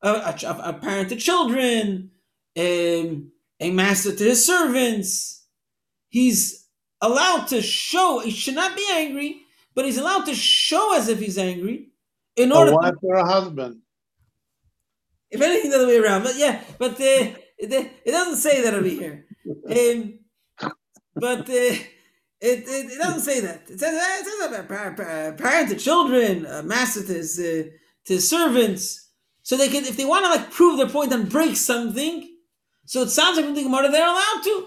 A, 0.00 0.10
a, 0.10 0.56
a 0.66 0.72
parent 0.74 1.08
to 1.08 1.16
children, 1.16 2.12
um, 2.56 3.32
a 3.58 3.72
master 3.72 4.14
to 4.14 4.24
his 4.24 4.46
servants. 4.46 5.44
He's 6.08 6.68
allowed 7.00 7.48
to 7.48 7.60
show, 7.60 8.20
he 8.20 8.30
should 8.30 8.54
not 8.54 8.76
be 8.76 8.86
angry, 8.92 9.40
but 9.74 9.84
he's 9.84 9.98
allowed 9.98 10.24
to 10.26 10.34
show 10.34 10.94
as 10.96 11.08
if 11.08 11.18
he's 11.18 11.38
angry 11.38 11.90
in 12.36 12.52
order 12.52 12.70
A 12.70 12.74
to 12.74 12.76
wife 12.76 12.94
or 13.02 13.16
a 13.16 13.26
husband. 13.26 13.80
if 15.30 15.40
anything, 15.40 15.70
the 15.70 15.76
other 15.76 15.86
way 15.86 15.98
around. 15.98 16.22
But 16.22 16.36
yeah, 16.36 16.62
but 16.78 16.92
uh, 16.92 16.94
it, 17.58 17.92
it 18.04 18.10
doesn't 18.10 18.36
say 18.36 18.62
that 18.62 18.74
over 18.74 18.86
here. 18.88 19.26
Um, 19.68 20.18
but 21.16 21.48
uh, 21.48 21.52
it, 21.52 21.80
it, 22.40 22.92
it 22.92 22.98
doesn't 22.98 23.20
say 23.20 23.40
that. 23.40 23.62
It 23.68 23.78
says, 23.80 23.94
it 23.94 24.26
says 24.26 24.48
about 24.48 24.68
par- 24.68 24.94
par- 24.94 25.32
parent 25.32 25.70
to 25.70 25.76
children, 25.76 26.46
uh, 26.46 26.62
master 26.62 27.02
to 27.04 27.12
his, 27.14 27.38
uh, 27.38 27.70
to 28.06 28.20
servants. 28.20 29.10
So 29.42 29.56
they 29.56 29.68
can, 29.68 29.84
if 29.84 29.96
they 29.96 30.04
want 30.04 30.24
to 30.24 30.30
like 30.30 30.50
prove 30.50 30.78
their 30.78 30.88
point 30.88 31.12
and 31.12 31.28
break 31.28 31.56
something, 31.56 32.30
so 32.86 33.02
it 33.02 33.10
sounds 33.10 33.36
like 33.36 33.46
from 33.46 33.54
the 33.54 33.62
Gemara 33.62 33.90
they're 33.90 34.06
allowed 34.06 34.40
to. 34.44 34.66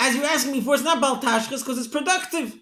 As 0.00 0.14
you're 0.14 0.24
asking 0.24 0.52
me 0.52 0.58
before, 0.60 0.74
it's 0.74 0.84
not 0.84 1.02
baltashkas 1.02 1.60
because 1.60 1.78
it's 1.78 1.88
productive. 1.88 2.54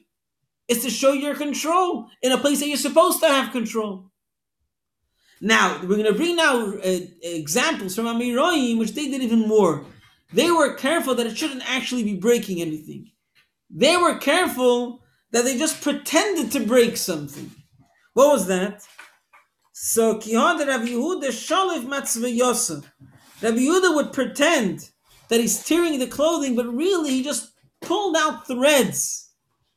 It's 0.69 0.83
to 0.83 0.91
show 0.91 1.13
your 1.13 1.35
control 1.35 2.09
in 2.23 2.33
a 2.33 2.39
place 2.39 2.61
that 2.61 2.69
you're 2.69 2.77
supposed 2.77 3.21
to 3.21 3.29
have 3.29 3.53
control. 3.53 4.11
Now 5.41 5.81
we're 5.83 5.97
going 5.97 6.05
to 6.05 6.15
bring 6.15 6.37
now 6.37 6.73
uh, 6.73 6.99
examples 7.23 7.95
from 7.95 8.07
Amiroyim, 8.07 8.79
which 8.79 8.93
they 8.93 9.09
did 9.09 9.23
even 9.23 9.47
more. 9.47 9.85
They 10.33 10.51
were 10.51 10.75
careful 10.75 11.15
that 11.15 11.27
it 11.27 11.37
shouldn't 11.37 11.69
actually 11.69 12.03
be 12.03 12.17
breaking 12.17 12.61
anything. 12.61 13.13
They 13.71 13.97
were 13.97 14.19
careful 14.19 15.03
that 15.33 15.45
they 15.45 15.59
just 15.59 15.83
pretended 15.83 16.51
to 16.53 16.67
break 16.67 16.97
something. 16.97 17.51
What 18.15 18.33
was 18.33 18.47
that? 18.47 18.83
So 19.73 20.19
Kihad 20.19 20.67
Rabbi 20.67 20.87
Yehuda 20.87 21.29
Shalif 21.29 21.85
Matzvayosa. 21.85 22.85
Rabbi 23.43 23.59
Yehuda 23.59 23.95
would 23.95 24.13
pretend 24.13 24.91
that 25.29 25.41
he's 25.41 25.63
tearing 25.65 25.99
the 25.99 26.07
clothing, 26.07 26.57
but 26.57 26.67
really 26.67 27.11
he 27.11 27.23
just 27.23 27.53
pulled 27.83 28.17
out 28.17 28.47
threads 28.47 29.26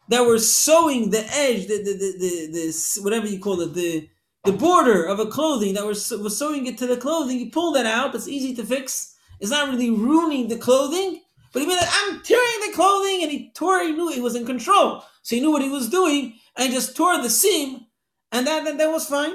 that 0.09 0.25
were 0.25 0.39
sewing 0.39 1.11
the 1.11 1.25
edge, 1.33 1.67
the 1.67 1.77
the 1.77 1.93
the, 1.93 2.49
the, 2.51 3.01
whatever 3.01 3.27
you 3.27 3.39
call 3.39 3.61
it, 3.61 3.73
the 3.73 4.09
the 4.43 4.51
border 4.51 5.05
of 5.05 5.19
a 5.19 5.27
clothing 5.27 5.75
that 5.75 5.85
was 5.85 6.11
was 6.11 6.37
sewing 6.37 6.65
it 6.65 6.77
to 6.79 6.87
the 6.87 6.97
clothing. 6.97 7.37
He 7.37 7.49
pulled 7.49 7.75
that 7.75 7.85
out. 7.85 8.13
it's 8.15 8.27
easy 8.27 8.55
to 8.55 8.65
fix. 8.65 9.15
It's 9.39 9.51
not 9.51 9.69
really 9.69 9.89
ruining 9.89 10.49
the 10.49 10.57
clothing, 10.57 11.21
but 11.53 11.61
he 11.61 11.67
made 11.67 11.77
like, 11.77 11.89
I'm 11.91 12.21
tearing 12.21 12.59
the 12.67 12.73
clothing, 12.75 13.23
and 13.23 13.31
he 13.31 13.51
tore. 13.55 13.83
He 13.83 13.91
knew 13.91 14.11
he 14.11 14.21
was 14.21 14.35
in 14.35 14.45
control, 14.45 15.03
so 15.21 15.35
he 15.35 15.41
knew 15.41 15.51
what 15.51 15.61
he 15.61 15.69
was 15.69 15.89
doing, 15.89 16.39
and 16.57 16.73
just 16.73 16.97
tore 16.97 17.21
the 17.21 17.29
seam, 17.29 17.85
and 18.31 18.47
that 18.47 18.65
that, 18.65 18.77
that 18.77 18.91
was 18.91 19.07
fine. 19.07 19.33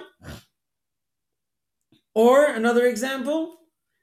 Or 2.15 2.47
another 2.47 2.87
example, 2.87 3.57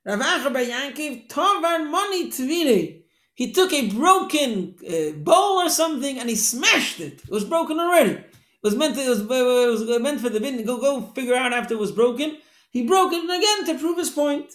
Rav 0.06 0.20
Acha 0.20 0.54
Bar 0.54 0.64
Yankiv 0.64 1.30
Tovar 1.30 1.80
Moni 1.86 2.32
Tvire. 2.32 3.01
He 3.34 3.52
took 3.52 3.74
a 3.74 3.90
broken 3.90 4.76
uh, 4.88 5.12
bowl 5.18 5.60
or 5.60 5.70
something 5.70 6.20
and 6.20 6.30
he 6.30 6.36
smashed 6.36 7.00
it. 7.00 7.22
It 7.24 7.30
was 7.30 7.46
broken 7.46 7.80
already. 7.80 8.12
It 8.12 8.68
was 8.68 8.76
meant 8.76 8.96
to, 8.96 9.02
it 9.02 9.10
was, 9.10 9.22
it 9.22 9.88
was 9.88 10.00
meant 10.00 10.22
for 10.22 10.30
the 10.30 10.40
bin. 10.40 10.64
Go 10.66 10.80
go 10.80 11.02
figure 11.16 11.36
out 11.36 11.54
after 11.54 11.74
it 11.74 11.80
was 11.80 11.92
broken. 11.92 12.38
He 12.72 12.86
broke 12.86 13.14
it 13.14 13.24
again 13.24 13.66
to 13.66 13.80
prove 13.82 13.98
his 13.98 14.10
point. 14.10 14.52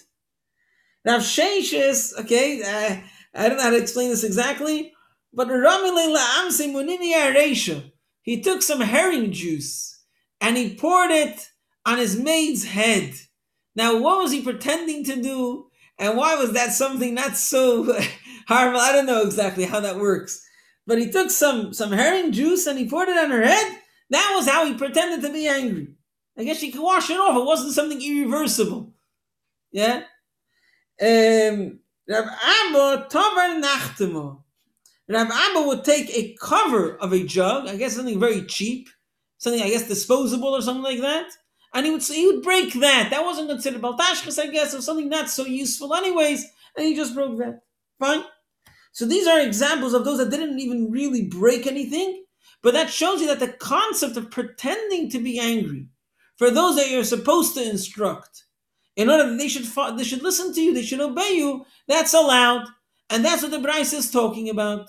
Rav 1.05 1.21
Sheshes, 1.21 2.19
okay, 2.21 2.63
uh, 2.63 2.97
I 3.35 3.49
don't 3.49 3.59
know 3.59 3.65
how 3.65 3.71
to 3.71 3.77
explain 3.77 4.11
this 4.11 4.25
exactly, 4.25 4.93
but. 5.33 5.49
He 8.23 8.41
took 8.43 8.63
some 8.63 8.81
herring 8.81 9.33
juice 9.33 10.03
and 10.41 10.57
he 10.57 10.75
poured 10.75 11.11
it 11.11 11.49
on 11.85 11.99
his 11.99 12.19
maid's 12.19 12.65
head. 12.65 13.15
Now, 13.77 13.99
what 14.01 14.19
was 14.19 14.33
he 14.33 14.43
pretending 14.43 15.05
to 15.05 15.21
do, 15.21 15.67
and 15.99 16.17
why 16.17 16.35
was 16.37 16.53
that 16.53 16.73
something 16.73 17.15
not 17.15 17.37
so 17.37 17.85
horrible? 18.47 18.81
I 18.81 18.93
don't 18.93 19.07
know 19.07 19.23
exactly 19.23 19.65
how 19.65 19.81
that 19.81 19.99
works, 19.99 20.45
but 20.87 20.99
he 20.99 21.11
took 21.11 21.31
some 21.31 21.73
some 21.73 21.93
herring 21.93 22.33
juice 22.33 22.67
and 22.67 22.79
he 22.79 22.89
poured 22.89 23.09
it 23.09 23.19
on 23.19 23.31
her 23.31 23.45
head. 23.45 23.79
That 24.11 24.35
was 24.37 24.49
how 24.49 24.65
he 24.67 24.75
pretended 24.75 25.27
to 25.27 25.33
be 25.33 25.49
angry. 25.49 25.89
I 26.39 26.45
guess 26.45 26.59
she 26.59 26.71
could 26.71 26.83
wash 26.83 27.11
it 27.11 27.19
off. 27.19 27.37
It 27.37 27.45
wasn't 27.45 27.75
something 27.75 28.01
irreversible. 28.01 28.93
Yeah. 29.73 30.03
Um, 31.01 31.81
Rav 32.09 32.25
Abba 32.25 33.07
Tovar 33.11 33.61
Nachtemo. 33.61 34.43
Rav 35.09 35.31
Abba 35.31 35.67
would 35.67 35.85
take 35.85 36.11
a 36.11 36.37
cover 36.41 36.97
of 36.97 37.13
a 37.13 37.25
jug, 37.25 37.69
I 37.69 37.77
guess 37.77 37.97
something 37.97 38.21
very 38.21 38.43
cheap, 38.43 38.89
something 39.39 39.63
I 39.63 39.71
guess 39.71 39.89
disposable 39.89 40.49
or 40.49 40.63
something 40.63 40.83
like 40.83 41.01
that, 41.01 41.31
and 41.75 41.87
he 41.87 41.93
would 41.93 42.03
he 42.03 42.27
would 42.27 42.43
break 42.43 42.73
that. 42.75 43.09
That 43.11 43.25
wasn't 43.25 43.51
considered 43.51 43.83
baltashkas, 43.83 44.43
I 44.43 44.49
guess, 44.49 44.75
or 44.75 44.81
something 44.81 45.09
not 45.09 45.31
so 45.31 45.45
useful, 45.45 45.95
anyways, 45.95 46.45
and 46.77 46.87
he 46.87 46.95
just 46.95 47.15
broke 47.15 47.39
that. 47.39 47.61
Fine. 47.99 48.25
So 48.97 49.05
these 49.05 49.27
are 49.27 49.39
examples 49.39 49.93
of 49.93 50.07
those 50.07 50.17
that 50.17 50.31
didn't 50.31 50.59
even 50.59 50.91
really 50.91 51.27
break 51.27 51.67
anything, 51.67 52.25
but 52.63 52.73
that 52.73 52.89
shows 52.89 53.21
you 53.21 53.27
that 53.27 53.41
the 53.41 53.53
concept 53.53 54.17
of 54.17 54.31
pretending 54.31 55.11
to 55.11 55.19
be 55.19 55.39
angry 55.39 55.89
for 56.37 56.51
those 56.51 56.77
that 56.77 56.89
you're 56.89 57.05
supposed 57.05 57.55
to 57.57 57.69
instruct, 57.69 58.45
in 58.97 59.11
order 59.11 59.29
that 59.29 59.37
they 59.37 59.49
should 59.49 59.67
they 59.99 60.03
should 60.03 60.23
listen 60.23 60.55
to 60.55 60.63
you, 60.63 60.73
they 60.73 60.83
should 60.83 61.03
obey 61.03 61.33
you, 61.33 61.67
that's 61.87 62.15
allowed, 62.15 62.69
and 63.11 63.23
that's 63.23 63.43
what 63.43 63.51
the 63.51 63.59
Braisa 63.59 63.99
is 63.99 64.11
talking 64.11 64.49
about. 64.49 64.89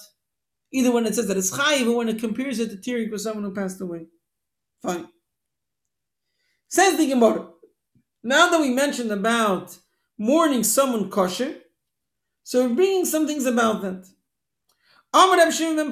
Either 0.71 0.93
when 0.93 1.05
it 1.05 1.13
says 1.13 1.27
that 1.27 1.35
it's 1.35 1.51
chayiv 1.51 1.91
or 1.91 1.97
when 1.97 2.07
it 2.07 2.21
compares 2.21 2.59
it 2.59 2.69
to 2.69 2.77
tearing 2.77 3.09
for 3.09 3.17
someone 3.17 3.43
who 3.43 3.53
passed 3.53 3.81
away. 3.81 4.05
Fine. 4.81 5.09
Says 6.69 6.97
the 6.97 7.09
Gemara. 7.09 7.49
Now 8.23 8.51
that 8.51 8.61
we 8.61 8.69
mentioned 8.69 9.11
about 9.11 9.77
mourning 10.17 10.63
someone 10.63 11.09
kosher, 11.09 11.55
So 12.47 12.65
we're 12.65 12.75
bringing 12.75 13.03
some 13.03 13.27
things 13.27 13.45
about 13.45 13.81
that. 13.81 14.07
Shimon 15.51 15.91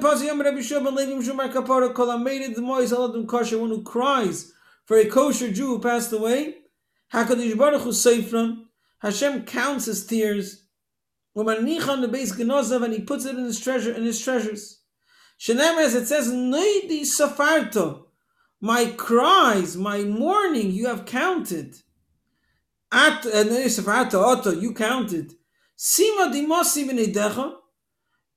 one 3.60 3.68
who 3.68 3.82
cries 3.82 4.54
for 4.86 4.96
a 4.96 5.04
kosher 5.04 5.52
Jew 5.52 5.66
who 5.66 5.80
passed 5.80 6.14
away. 6.14 6.54
Hashem 7.08 7.52
counts 9.44 9.84
his 9.84 10.06
tears. 10.06 10.62
Umanichan 11.36 12.00
the 12.00 12.08
and 12.82 12.92
he 12.94 13.00
puts 13.02 13.26
it 13.26 13.36
in 13.36 13.44
his 13.44 13.60
treasure, 13.60 13.92
in 13.92 14.04
his 14.04 14.24
treasures. 14.24 14.80
As 15.46 15.94
it 15.94 16.06
says, 16.06 16.32
my 18.62 18.94
cries, 18.96 19.76
my 19.76 20.04
mourning, 20.04 20.70
you 20.70 20.86
have 20.86 21.04
counted. 21.04 21.82
At 22.90 23.26
uh, 23.26 23.44
Otto, 24.14 24.52
you 24.52 24.72
counted. 24.72 25.34
Sima 25.76 26.32
B'neidecha, 26.32 27.54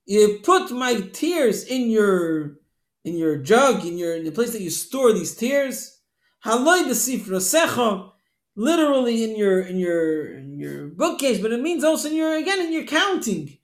you 0.05 0.39
put 0.43 0.71
my 0.71 0.95
tears 1.13 1.63
in 1.63 1.89
your 1.89 2.57
in 3.05 3.15
your 3.15 3.37
jug, 3.37 3.85
in 3.85 3.97
your 3.97 4.15
in 4.15 4.25
the 4.25 4.31
place 4.31 4.51
that 4.51 4.61
you 4.61 4.69
store 4.69 5.13
these 5.13 5.35
tears. 5.35 6.01
Haloi 6.45 6.83
b'sifrasecha, 6.83 8.11
literally 8.55 9.23
in 9.23 9.37
your 9.37 9.61
in 9.61 9.77
your 9.77 10.35
in 10.35 10.59
your 10.59 10.87
bookcase, 10.87 11.39
but 11.39 11.51
it 11.51 11.61
means 11.61 11.83
also 11.83 12.09
in 12.09 12.15
your 12.15 12.35
again 12.35 12.59
in 12.59 12.73
your 12.73 12.85
counting. 12.85 13.57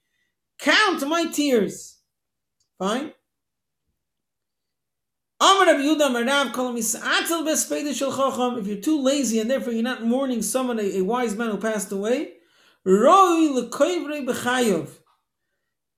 Count 0.58 1.06
my 1.06 1.26
tears. 1.26 1.98
Fine. 2.78 3.12
If 5.38 5.84
you're 8.66 8.80
too 8.80 9.02
lazy 9.02 9.40
and 9.40 9.50
therefore 9.50 9.74
you're 9.74 9.82
not 9.82 10.02
mourning 10.02 10.40
someone, 10.40 10.78
a, 10.78 10.98
a 10.98 11.02
wise 11.02 11.36
man 11.36 11.50
who 11.50 11.58
passed 11.58 11.92
away, 11.92 12.35
Roi 12.86 13.48
Lekoivre 13.48 14.24
B'Chayov. 14.24 14.88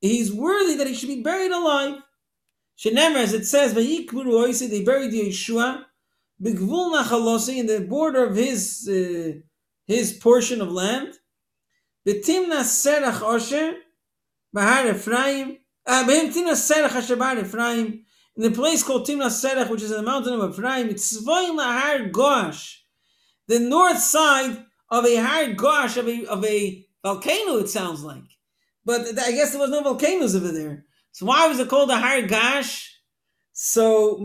He's 0.01 0.33
worthy 0.33 0.75
that 0.77 0.87
he 0.87 0.95
should 0.95 1.11
be 1.11 1.23
buried 1.23 1.53
alive. 1.53 2.01
Shenemer, 2.79 3.17
as 3.17 3.35
it 3.35 3.45
says, 3.45 3.75
Vayikburu 3.75 4.47
Oisi, 4.47 4.71
they 4.71 4.83
buried 4.83 5.13
Yeshua, 5.13 5.85
B'Gvul 6.43 6.97
Nachalosi, 6.97 7.59
in 7.59 7.67
the 7.67 7.81
border 7.81 8.25
of 8.25 8.37
his 8.37 8.89
uh, 8.89 9.39
his 9.87 10.15
portion 10.15 10.63
of 10.63 10.73
land. 10.73 11.13
B'Timna 12.07 12.61
Serach 12.63 13.21
Osher, 13.21 13.75
Bahar 14.55 14.89
Ephraim, 14.89 15.59
uh, 15.85 16.05
B'Timna 16.05 16.53
Serach 16.53 16.95
Asher 16.95 17.17
Bahar 17.17 17.39
Ephraim, 17.41 18.05
in 18.37 18.43
the 18.43 18.51
place 18.51 18.83
called 18.83 19.07
Timna 19.07 19.27
Serach, 19.27 19.69
which 19.69 19.83
is 19.83 19.91
in 19.91 19.99
the 19.99 20.03
mountain 20.03 20.41
of 20.41 20.53
Ephraim, 20.53 20.89
it's 20.89 21.19
Tzvoin 21.19 21.59
Lahar 21.59 22.11
Gosh, 22.11 22.83
the 23.47 23.59
north 23.59 23.99
side 23.99 24.65
of 24.91 25.05
a 25.05 25.17
Har 25.17 25.53
Gosh, 25.53 25.97
of 25.97 26.09
a, 26.09 26.25
of 26.27 26.45
a 26.45 26.87
volcano, 27.03 27.59
it 27.59 27.69
sounds 27.69 28.03
like. 28.03 28.23
But 28.85 29.19
I 29.19 29.33
guess 29.33 29.51
there 29.51 29.61
was 29.61 29.71
no 29.71 29.83
volcanoes 29.83 30.35
over 30.35 30.51
there. 30.51 30.85
So 31.13 31.27
why 31.27 31.47
was 31.47 31.59
it 31.59 31.69
called 31.69 31.91
a 31.91 31.97
Har 31.97 32.23
Gash? 32.23 32.99
So 33.53 34.19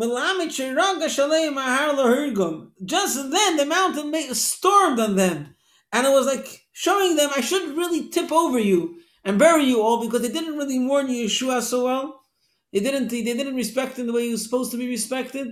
just 2.85 3.31
then 3.31 3.57
the 3.57 3.65
mountain 3.67 4.11
made, 4.11 4.35
stormed 4.35 4.99
on 4.99 5.15
them, 5.15 5.55
and 5.91 6.05
it 6.05 6.11
was 6.11 6.27
like 6.27 6.67
showing 6.71 7.15
them 7.15 7.31
I 7.35 7.41
shouldn't 7.41 7.75
really 7.75 8.09
tip 8.09 8.31
over 8.31 8.59
you 8.59 8.99
and 9.25 9.39
bury 9.39 9.63
you 9.63 9.81
all 9.81 10.05
because 10.05 10.21
they 10.21 10.31
didn't 10.31 10.55
really 10.55 10.77
mourn 10.77 11.07
Yeshua 11.07 11.63
so 11.63 11.85
well. 11.85 12.21
They 12.71 12.79
didn't 12.79 13.07
they 13.07 13.23
didn't 13.23 13.55
respect 13.55 13.97
him 13.97 14.05
the 14.05 14.13
way 14.13 14.25
he 14.25 14.31
was 14.31 14.43
supposed 14.43 14.69
to 14.71 14.77
be 14.77 14.87
respected, 14.87 15.47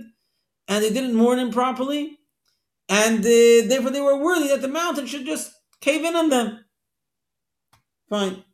and 0.68 0.84
they 0.84 0.92
didn't 0.92 1.14
mourn 1.16 1.40
him 1.40 1.50
properly, 1.50 2.18
and 2.92 3.20
uh, 3.20 3.68
therefore 3.68 3.90
they 3.90 4.02
were 4.02 4.22
worthy 4.22 4.48
that 4.48 4.60
the 4.60 4.68
mountain 4.68 5.06
should 5.06 5.24
just 5.24 5.50
cave 5.80 6.04
in 6.04 6.14
on 6.14 6.28
them. 6.28 6.62
Fine. 8.10 8.44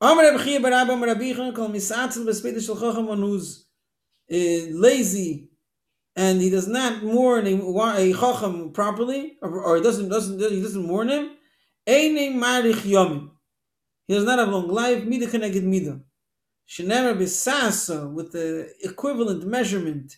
Amar 0.00 0.24
Reb 0.24 0.40
Chia 0.44 0.58
bar 0.58 0.72
Abba 0.72 0.96
Rabbi 0.96 1.32
Yechon 1.32 1.54
kol 1.54 1.68
misatzel 1.68 2.26
b'speda 2.26 2.60
shel 2.60 2.74
chacham 2.74 3.06
one 3.06 3.18
who's 3.18 3.66
uh, 4.32 4.36
lazy 4.36 5.50
and 6.16 6.40
he 6.40 6.50
does 6.50 6.66
not 6.66 7.04
mourn 7.04 7.46
a, 7.46 7.54
a 7.54 8.12
chacham 8.12 8.72
properly, 8.72 9.38
or, 9.40 9.62
or 9.62 9.80
doesn't 9.80 10.08
doesn't 10.08 10.40
he 10.40 10.60
doesn't 10.60 10.84
mourn 10.84 11.10
him. 11.10 11.30
Eine 11.86 12.40
marich 12.40 12.82
yomim. 12.82 13.30
He 14.08 14.14
does 14.14 14.24
not 14.24 14.40
have 14.40 14.48
long 14.48 14.66
life. 14.66 15.04
Mida 15.04 15.28
connected 15.28 15.62
mida. 15.62 16.00
Shenemer 16.68 17.16
b'sasa 17.16 18.12
with 18.12 18.32
the 18.32 18.68
equivalent 18.82 19.46
measurement 19.46 20.16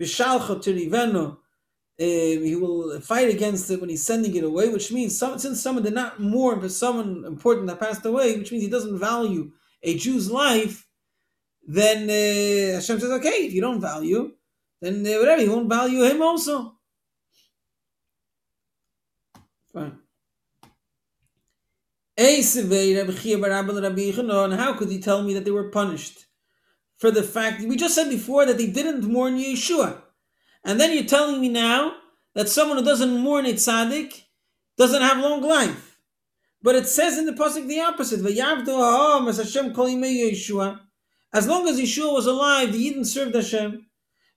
b'shalcha 0.00 0.62
to 0.62 0.72
riveno. 0.72 1.36
Uh, 1.98 2.04
he 2.04 2.54
will 2.54 3.00
fight 3.00 3.30
against 3.30 3.70
it 3.70 3.80
when 3.80 3.88
he's 3.88 4.04
sending 4.04 4.36
it 4.36 4.44
away, 4.44 4.68
which 4.68 4.92
means 4.92 5.18
some, 5.18 5.38
since 5.38 5.62
someone 5.62 5.82
did 5.82 5.94
not 5.94 6.20
mourn 6.20 6.60
for 6.60 6.68
someone 6.68 7.24
important 7.24 7.68
that 7.68 7.80
passed 7.80 8.04
away, 8.04 8.36
which 8.36 8.52
means 8.52 8.64
he 8.64 8.70
doesn't 8.70 8.98
value 8.98 9.50
a 9.82 9.96
Jew's 9.96 10.30
life, 10.30 10.86
then 11.66 12.02
uh, 12.04 12.74
Hashem 12.74 13.00
says, 13.00 13.10
okay, 13.12 13.46
if 13.46 13.54
you 13.54 13.62
don't 13.62 13.80
value, 13.80 14.32
then 14.80 15.06
uh, 15.06 15.18
whatever, 15.18 15.40
he 15.40 15.48
won't 15.48 15.70
value 15.70 16.02
him 16.02 16.20
also. 16.20 16.74
Fine. 19.72 19.98
How 22.18 22.42
could 24.74 24.90
he 24.90 25.00
tell 25.00 25.22
me 25.22 25.34
that 25.34 25.44
they 25.44 25.50
were 25.50 25.70
punished? 25.70 26.24
For 26.98 27.10
the 27.10 27.22
fact, 27.22 27.60
we 27.62 27.76
just 27.76 27.94
said 27.94 28.08
before 28.08 28.46
that 28.46 28.56
they 28.56 28.68
didn't 28.68 29.04
mourn 29.04 29.36
Yeshua. 29.36 30.00
And 30.66 30.80
then 30.80 30.92
you're 30.92 31.04
telling 31.04 31.40
me 31.40 31.48
now 31.48 31.94
that 32.34 32.48
someone 32.48 32.76
who 32.76 32.84
doesn't 32.84 33.20
mourn 33.20 33.46
a 33.46 33.52
tzaddik 33.52 34.24
doesn't 34.76 35.00
have 35.00 35.18
long 35.18 35.40
life. 35.40 36.00
But 36.60 36.74
it 36.74 36.88
says 36.88 37.16
in 37.16 37.26
the 37.26 37.32
pasuk 37.32 37.68
the 37.68 37.80
opposite. 37.80 38.18
As 41.32 41.46
long 41.46 41.68
as 41.68 41.80
Yeshua 41.80 42.12
was 42.12 42.26
alive, 42.26 42.72
the 42.72 42.84
Yidden 42.84 43.06
served 43.06 43.36
Hashem. 43.36 43.86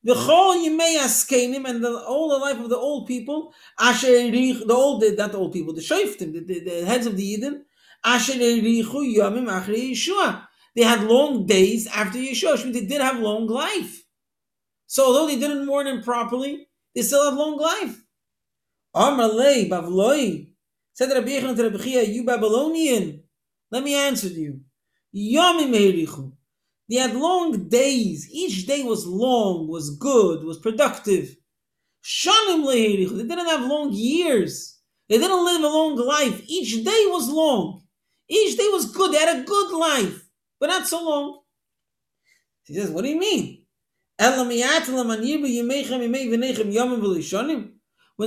The 0.03 0.13
whole 0.13 0.55
Yimei 0.55 0.99
Askenim 0.99 1.67
and 1.67 1.83
the, 1.83 1.97
all 1.97 2.29
the 2.29 2.37
life 2.37 2.59
of 2.59 2.69
the 2.69 2.77
old 2.77 3.07
people, 3.07 3.51
Asher 3.79 4.07
the 4.07 4.65
old, 4.69 5.03
not 5.17 5.31
the 5.31 5.37
old 5.37 5.51
people, 5.51 5.73
the 5.73 5.81
Shoftim, 5.81 6.31
the, 6.31 6.41
the, 6.41 6.59
the 6.59 6.85
heads 6.85 7.07
of 7.07 7.17
the 7.17 7.37
Yidden, 7.37 7.63
Asher 8.05 8.33
Yamim 8.33 9.47
Yeshua. 9.47 10.43
They 10.75 10.83
had 10.83 11.03
long 11.03 11.47
days 11.47 11.87
after 11.87 12.19
Yeshua, 12.19 12.53
which 12.53 12.65
means 12.65 12.79
they 12.79 12.85
did 12.85 13.01
have 13.01 13.19
long 13.19 13.47
life. 13.47 14.03
So 14.89 15.05
although 15.05 15.27
they 15.27 15.37
didn't 15.37 15.67
mourn 15.67 15.85
him 15.85 16.01
properly, 16.01 16.67
they 16.95 17.03
still 17.03 17.23
have 17.23 17.37
long 17.37 17.57
life. 17.57 18.03
Amalei 18.95 19.69
Bavloi 19.69 20.47
said 20.93 21.11
Rabbi 21.11 21.29
Yechon 21.29 21.55
to 21.55 21.69
Rabbi 21.69 21.77
Chia, 21.77 22.03
you 22.03 22.23
Babylonian. 22.23 23.21
Let 23.69 23.83
me 23.83 23.93
answer 23.93 24.29
you. 24.29 24.61
Yomim 25.15 25.75
Herichu. 25.75 26.31
They 26.89 26.95
had 26.95 27.13
long 27.13 27.69
days. 27.69 28.27
Each 28.31 28.65
day 28.65 28.81
was 28.81 29.05
long, 29.05 29.67
was 29.67 29.95
good, 29.95 30.43
was 30.43 30.57
productive. 30.57 31.35
Shanim 32.03 32.65
Leherichu. 32.65 33.15
They 33.15 33.27
didn't 33.27 33.45
have 33.45 33.69
long 33.69 33.93
years. 33.93 34.79
They 35.07 35.19
didn't 35.19 35.45
live 35.45 35.61
a 35.61 35.67
long 35.67 35.97
life. 35.97 36.41
Each 36.47 36.83
day 36.83 37.03
was 37.09 37.29
long. 37.29 37.83
Each 38.27 38.57
day 38.57 38.67
was 38.69 38.91
good. 38.91 39.13
They 39.13 39.19
had 39.19 39.37
a 39.37 39.43
good 39.43 39.71
life, 39.71 40.27
but 40.59 40.67
not 40.67 40.87
so 40.87 41.03
long. 41.03 41.41
He 42.63 42.73
says, 42.73 42.89
What 42.89 43.03
do 43.03 43.09
you 43.09 43.19
mean? 43.19 43.58
When 44.19 44.37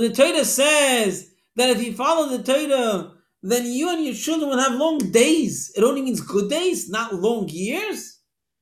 the 0.01 0.11
Torah 0.15 0.43
says 0.43 1.29
that 1.55 1.69
if 1.69 1.83
you 1.83 1.93
follow 1.93 2.35
the 2.35 2.41
Torah, 2.41 3.11
then 3.43 3.71
you 3.71 3.91
and 3.91 4.03
your 4.03 4.15
children 4.15 4.49
will 4.49 4.57
have 4.57 4.73
long 4.73 4.97
days. 5.11 5.71
It 5.75 5.83
only 5.83 6.01
means 6.01 6.19
good 6.21 6.49
days, 6.49 6.89
not 6.89 7.13
long 7.13 7.47
years. 7.49 8.19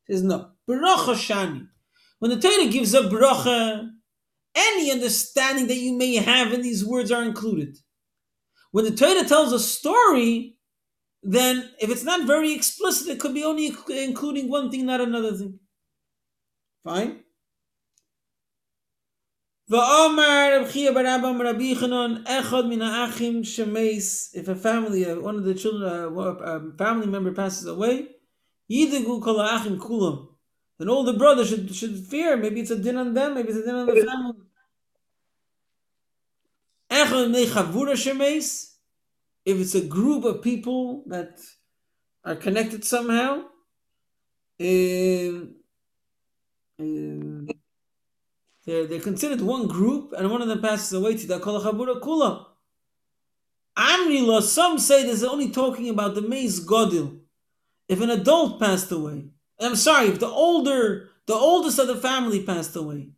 It 0.07 0.15
says 0.15 0.23
no. 0.23 0.49
Bracha 0.69 1.15
shani. 1.15 1.67
When 2.19 2.31
the 2.31 2.39
Torah 2.39 2.67
gives 2.67 2.93
a 2.93 3.03
bracha, 3.03 3.89
any 4.53 4.91
understanding 4.91 5.67
that 5.67 5.77
you 5.77 5.93
may 5.93 6.15
have 6.15 6.51
in 6.51 6.61
these 6.61 6.85
words 6.85 7.11
are 7.11 7.23
included. 7.23 7.77
When 8.71 8.83
the 8.83 8.91
Torah 8.91 9.23
tells 9.23 9.53
a 9.53 9.59
story, 9.59 10.57
then 11.23 11.69
if 11.79 11.89
it's 11.89 12.03
not 12.03 12.27
very 12.27 12.51
explicit, 12.53 13.07
it 13.07 13.19
could 13.21 13.33
be 13.33 13.45
only 13.45 13.71
including 13.89 14.49
one 14.49 14.69
thing, 14.69 14.85
not 14.85 14.99
another 14.99 15.33
thing. 15.33 15.59
Fine. 16.83 17.20
V'omar 19.71 20.59
Reb 20.59 20.69
Chia 20.69 20.91
bar 20.91 21.05
Abba 21.05 21.31
Rabbi 21.33 21.73
Chanon 21.75 22.25
Echad 22.25 22.67
min 22.67 22.81
ha'achim 22.81 23.41
shemeis. 23.41 24.29
If 24.33 24.49
a 24.49 24.55
family, 24.55 25.09
uh, 25.09 25.21
one 25.21 25.37
of 25.37 25.45
the 25.45 25.53
children, 25.53 25.89
uh, 25.89 26.19
a 26.19 26.77
family 26.77 27.07
member 27.07 27.31
passes 27.31 27.67
away, 27.67 28.09
yidigu 28.69 29.21
kol 29.23 29.39
ha'achim 29.39 29.79
kulam. 29.79 30.27
Then 30.77 30.89
all 30.89 31.05
the 31.05 31.13
brothers 31.13 31.47
should 31.47 31.73
should 31.73 31.95
fear. 31.95 32.35
Maybe 32.35 32.59
it's 32.59 32.71
a 32.71 32.77
din 32.77 32.97
on 32.97 33.13
them. 33.13 33.35
Maybe 33.35 33.49
it's 33.49 33.59
a 33.59 33.65
din 33.65 33.75
on 33.75 33.85
the 33.85 33.95
family. 33.95 34.33
Echad 36.89 37.31
min 37.31 37.47
chavura. 37.47 38.67
If 39.45 39.57
it's 39.57 39.75
a 39.75 39.85
group 39.85 40.25
of 40.25 40.41
people 40.41 41.03
that 41.07 41.39
are 42.25 42.35
connected 42.35 42.83
somehow. 42.83 43.45
Uh, 44.59 45.47
they're, 48.65 48.85
they're 48.85 48.99
considered 48.99 49.41
one 49.41 49.67
group, 49.67 50.13
and 50.17 50.29
one 50.29 50.41
of 50.41 50.47
them 50.47 50.61
passes 50.61 50.93
away 50.93 51.15
to 51.15 51.27
the 51.27 51.39
Kol 51.39 51.61
Chabura 51.61 51.99
Kula. 51.99 52.45
Amrila, 53.77 54.41
some 54.41 54.77
say 54.77 55.03
this 55.03 55.17
is 55.17 55.23
only 55.23 55.49
talking 55.49 55.89
about 55.89 56.13
the 56.13 56.21
Mace 56.21 56.63
Godil. 56.63 57.19
If 57.87 58.01
an 58.01 58.09
adult 58.09 58.59
passed 58.59 58.91
away, 58.91 59.25
I'm 59.59 59.75
sorry, 59.75 60.07
if 60.07 60.19
the 60.19 60.27
older, 60.27 61.09
the 61.25 61.33
oldest 61.33 61.79
of 61.79 61.87
the 61.87 61.95
family 61.95 62.43
passed 62.43 62.75
away, 62.75 63.09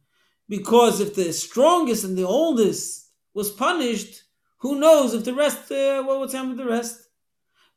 because 0.48 1.00
if 1.00 1.16
the 1.16 1.34
strongest 1.34 2.04
and 2.04 2.18
the 2.18 2.26
oldest 2.26 3.10
was 3.34 3.52
punished, 3.52 4.24
who 4.60 4.80
knows 4.80 5.14
if 5.14 5.26
the 5.26 5.34
rest, 5.34 5.72
uh, 5.72 6.04
what 6.04 6.20
would 6.20 6.32
happen 6.32 6.50
with 6.50 6.58
the 6.58 6.66
rest? 6.66 7.08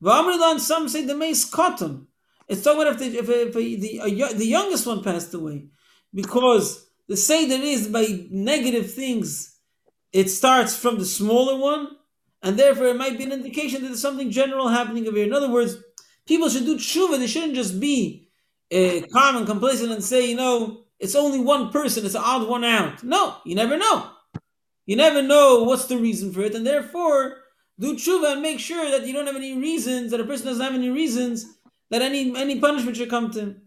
V'amrilan, 0.03 0.61
some 0.61 0.89
say 0.89 1.05
the 1.05 1.17
Mace 1.17 1.45
Cotton. 1.45 2.07
It's 2.49 2.63
talking 2.63 2.83
about 2.83 3.01
if 3.01 3.13
the, 3.13 3.19
if, 3.19 3.55
if 3.55 3.81
the, 3.81 4.01
uh, 4.01 4.33
the 4.33 4.47
youngest 4.47 4.87
one 4.87 5.03
passed 5.03 5.35
away, 5.35 5.67
because 6.15 6.86
the 7.09 7.17
say 7.17 7.45
is 7.45 7.89
by 7.89 8.27
negative 8.31 8.93
things, 8.93 9.57
it 10.13 10.31
starts 10.31 10.77
from 10.77 10.99
the 10.99 11.05
smaller 11.05 11.59
one, 11.59 11.89
and 12.43 12.59
therefore 12.59 12.87
it 12.87 12.97
might 12.97 13.19
be 13.19 13.25
an 13.25 13.33
indication 13.33 13.83
that 13.83 13.89
there's 13.89 14.01
something 14.03 14.31
general 14.31 14.69
happening 14.69 15.07
over 15.07 15.17
here. 15.17 15.27
In 15.27 15.33
other 15.33 15.51
words, 15.51 15.77
people 16.27 16.49
should 16.49 16.65
do 16.65 16.77
tshuva. 16.77 17.19
They 17.19 17.27
shouldn't 17.27 17.55
just 17.55 17.79
be 17.81 18.29
uh, 18.73 19.01
calm 19.13 19.37
and 19.37 19.47
complacent 19.47 19.93
and 19.93 20.03
say, 20.03 20.29
you 20.29 20.37
know, 20.37 20.85
it's 20.99 21.15
only 21.15 21.41
one 21.41 21.71
person, 21.71 22.05
it's 22.05 22.15
an 22.15 22.23
odd 22.25 22.49
one 22.49 22.65
out. 22.65 23.03
No, 23.03 23.37
you 23.45 23.55
never 23.55 23.77
know. 23.77 24.11
You 24.87 24.97
never 24.97 25.21
know 25.21 25.65
what's 25.65 25.87
the 25.87 25.99
reason 25.99 26.33
for 26.33 26.43
it, 26.43 26.55
and 26.55 26.67
therefore 26.67 27.39
do 27.79 27.95
tshuva 27.95 28.33
and 28.33 28.43
make 28.43 28.59
sure 28.59 28.91
that 28.91 29.07
you 29.07 29.13
don't 29.13 29.27
have 29.27 29.37
any 29.37 29.59
reasons, 29.59 30.11
that 30.11 30.21
a 30.21 30.25
person 30.25 30.47
doesn't 30.47 30.65
have 30.65 30.75
any 30.75 30.89
reasons 30.89 31.57
that 31.91 32.03
any 32.03 32.37
any 32.37 32.61
punishment 32.61 32.97
should 32.97 33.11
come 33.11 33.31
to 33.31 33.41
him. 33.41 33.63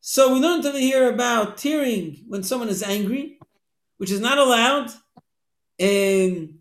So 0.00 0.32
we 0.32 0.40
learned 0.40 0.64
over 0.64 0.78
here 0.78 1.10
about 1.10 1.58
tearing 1.58 2.24
when 2.26 2.42
someone 2.42 2.70
is 2.70 2.82
angry, 2.82 3.38
which 3.98 4.10
is 4.10 4.20
not 4.20 4.38
allowed. 4.38 4.90
And, 5.78 6.58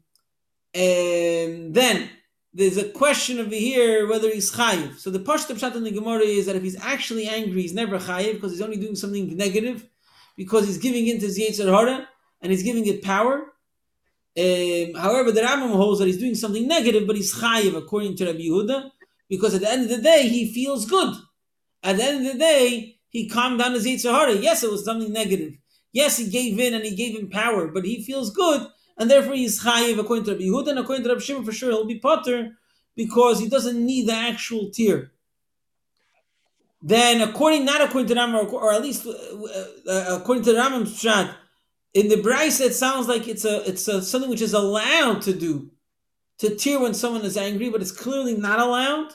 and 0.74 1.74
then 1.74 2.10
there's 2.54 2.78
a 2.78 2.90
question 2.90 3.40
over 3.40 3.56
here 3.56 4.08
whether 4.08 4.30
he's 4.30 4.52
chayiv. 4.52 4.98
So 4.98 5.10
the 5.10 5.20
pashta 5.20 5.56
pshat 5.56 5.76
in 5.76 5.84
the 5.84 5.92
Gemara 5.92 6.22
is 6.22 6.48
that 6.48 6.58
if 6.58 6.64
he's 6.64 6.82
actually 6.82 7.28
angry, 7.28 7.62
he's 7.62 7.74
never 7.74 7.98
chayiv 7.98 8.34
because 8.34 8.52
he's 8.52 8.62
only 8.62 8.78
doing 8.78 8.96
something 8.96 9.38
negative, 9.38 9.88
because 10.36 10.68
he's 10.68 10.78
giving 10.78 11.08
in 11.08 11.20
to 11.20 11.28
his 11.28 11.40
yetzer 11.40 11.66
hara 11.66 12.10
and 12.42 12.52
he's 12.52 12.64
giving 12.64 12.86
it 12.88 13.02
power. 13.02 13.54
Um, 14.38 14.94
however, 14.96 15.32
the 15.32 15.42
Rambam 15.42 15.72
holds 15.72 16.00
that 16.00 16.08
he's 16.08 16.18
doing 16.18 16.36
something 16.36 16.68
negative, 16.68 17.08
but 17.08 17.16
he's 17.16 17.34
chayiv 17.34 17.76
according 17.78 18.18
to 18.18 18.26
Rabbi 18.26 18.40
Yehuda, 18.40 18.92
because 19.30 19.56
at 19.56 19.62
the 19.62 19.72
end 19.72 19.84
of 19.84 19.90
the 19.90 20.02
day 20.02 20.28
he 20.28 20.54
feels 20.54 20.86
good. 20.86 21.16
At 21.84 21.96
the 21.96 22.04
end 22.04 22.28
of 22.28 22.34
the 22.34 22.40
day, 22.40 22.99
he 23.10 23.28
calmed 23.28 23.60
down 23.60 23.74
his 23.74 23.86
yetzer 23.86 24.12
hara. 24.12 24.34
Yes, 24.34 24.64
it 24.64 24.72
was 24.72 24.86
something 24.86 25.12
negative. 25.12 25.54
Yes, 25.92 26.18
he 26.18 26.30
gave 26.30 26.60
in 26.60 26.74
and 26.74 26.84
he 26.84 26.96
gave 26.96 27.18
him 27.18 27.30
power, 27.30 27.68
but 27.68 27.86
he 27.86 28.04
feels 28.04 28.32
good, 28.32 28.68
and 28.98 29.10
therefore 29.10 29.34
he's 29.34 29.64
chayiv 29.64 30.00
according 30.00 30.26
to 30.26 30.32
Rabbi 30.32 30.44
Yehuda, 30.44 30.70
and 30.70 30.80
according 30.80 31.04
to 31.04 31.10
Rabbi 31.10 31.22
Shimon 31.22 31.44
for 31.44 31.52
sure 31.52 31.72
he'll 31.72 31.86
be 31.86 32.00
patur 32.00 32.52
because 32.96 33.40
he 33.40 33.50
doesn't 33.50 33.84
need 33.84 34.08
the 34.08 34.14
actual 34.14 34.70
tear. 34.72 35.12
Then, 36.82 37.22
according 37.22 37.66
not 37.66 37.82
according 37.82 38.08
to 38.08 38.16
Rambam, 38.16 38.54
or, 38.54 38.72
at 38.72 38.82
least 38.82 39.06
uh, 39.06 39.12
uh, 39.12 40.20
according 40.20 40.44
to 40.46 40.52
Rambam's 40.52 40.98
shot, 40.98 41.36
in 41.94 42.08
the 42.08 42.16
Braisa 42.16 42.68
it 42.68 42.76
sounds 42.76 43.08
like 43.08 43.28
it's 43.28 43.46
a 43.46 43.68
it's 43.68 43.88
a, 43.88 44.02
something 44.02 44.30
which 44.30 44.42
is 44.42 44.54
allowed 44.54 45.22
to 45.24 45.34
do 45.34 45.72
to 46.38 46.56
tear 46.56 46.80
when 46.80 46.94
someone 46.94 47.24
is 47.24 47.36
angry, 47.36 47.70
but 47.70 47.82
it's 47.82 47.92
clearly 47.92 48.36
not 48.38 48.60
allowed. 48.60 49.12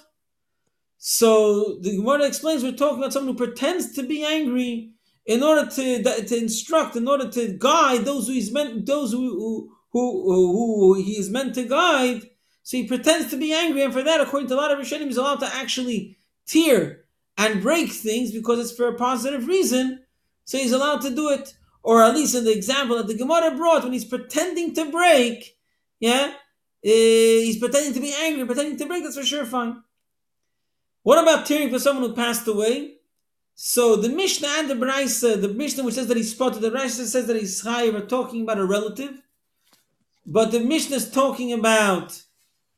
So 0.99 1.79
the 1.81 1.97
Gemara 1.97 2.27
explains 2.27 2.63
we're 2.63 2.73
talking 2.73 2.99
about 2.99 3.13
someone 3.13 3.35
who 3.35 3.47
pretends 3.47 3.93
to 3.93 4.03
be 4.03 4.25
angry 4.25 4.93
in 5.27 5.43
order 5.43 5.71
to 5.71 6.03
to 6.03 6.37
instruct, 6.37 6.97
in 6.97 7.09
order 7.09 7.29
to 7.31 7.57
guide 7.59 8.05
those 8.05 8.27
who 8.27 8.35
he's 8.35 8.53
meant, 8.53 8.87
those 8.87 9.13
who 9.13 9.21
who 9.21 9.75
who, 9.91 10.53
who 10.53 10.95
he 11.03 11.13
is 11.13 11.31
meant 11.31 11.55
to 11.55 11.65
guide. 11.65 12.23
So 12.63 12.79
he 12.79 12.87
pretends 12.87 13.31
to 13.31 13.37
be 13.37 13.53
angry, 13.53 13.83
and 13.83 13.93
for 13.93 14.03
that, 14.03 14.21
according 14.21 14.49
to 14.49 14.55
a 14.55 14.57
lot 14.57 14.71
of 14.71 14.79
Rishonim, 14.79 15.07
he's 15.07 15.19
allowed 15.19 15.41
to 15.41 15.55
actually 15.55 16.17
tear 16.47 17.05
and 17.37 17.63
break 17.63 17.91
things 17.91 18.33
because 18.33 18.59
it's 18.59 18.77
for 18.77 18.89
a 18.89 18.95
positive 18.95 19.47
reason. 19.47 20.01
So 20.47 20.59
he's 20.59 20.73
allowed 20.73 21.03
to 21.03 21.15
do 21.15 21.31
it, 21.31 21.55
or 21.83 22.03
at 22.03 22.15
least 22.15 22.35
in 22.35 22.45
the 22.45 22.57
example 22.57 22.97
that 22.97 23.07
the 23.07 23.17
Gemara 23.17 23.55
brought, 23.55 23.83
when 23.83 23.93
he's 23.93 24.05
pretending 24.05 24.75
to 24.75 24.91
break, 24.91 25.59
yeah, 26.01 26.33
uh, 26.33 26.39
he's 26.83 27.59
pretending 27.59 27.93
to 27.95 28.01
be 28.01 28.15
angry, 28.19 28.47
pretending 28.47 28.79
to 28.79 28.87
break. 28.87 29.05
That's 29.05 29.17
for 29.17 29.25
sure 29.25 29.45
fine. 29.45 29.83
What 31.05 31.23
about 31.23 31.45
tearing 31.45 31.71
for 31.71 31.79
someone 31.79 32.09
who 32.09 32.17
passed 32.17 32.49
away? 32.49 32.95
So 33.55 33.95
the 33.95 34.09
Mishnah 34.09 34.49
and 34.49 34.71
the 34.71 34.75
Braisa, 34.75 35.41
the 35.41 35.49
Mishnah 35.49 35.85
which 35.85 35.95
says 35.95 36.09
that 36.09 36.17
he 36.17 36.23
spotted, 36.23 36.63
the 36.63 36.71
Rashi 36.71 37.05
says 37.05 37.27
that 37.27 37.37
he's 37.37 37.63
chayiv 37.63 37.95
are 37.95 38.07
talking 38.07 38.43
about 38.43 38.59
a 38.59 38.65
relative, 38.65 39.21
but 40.27 40.51
the 40.51 40.61
Mishnah 40.61 40.97
is 40.97 41.11
talking 41.11 41.53
about 41.53 42.21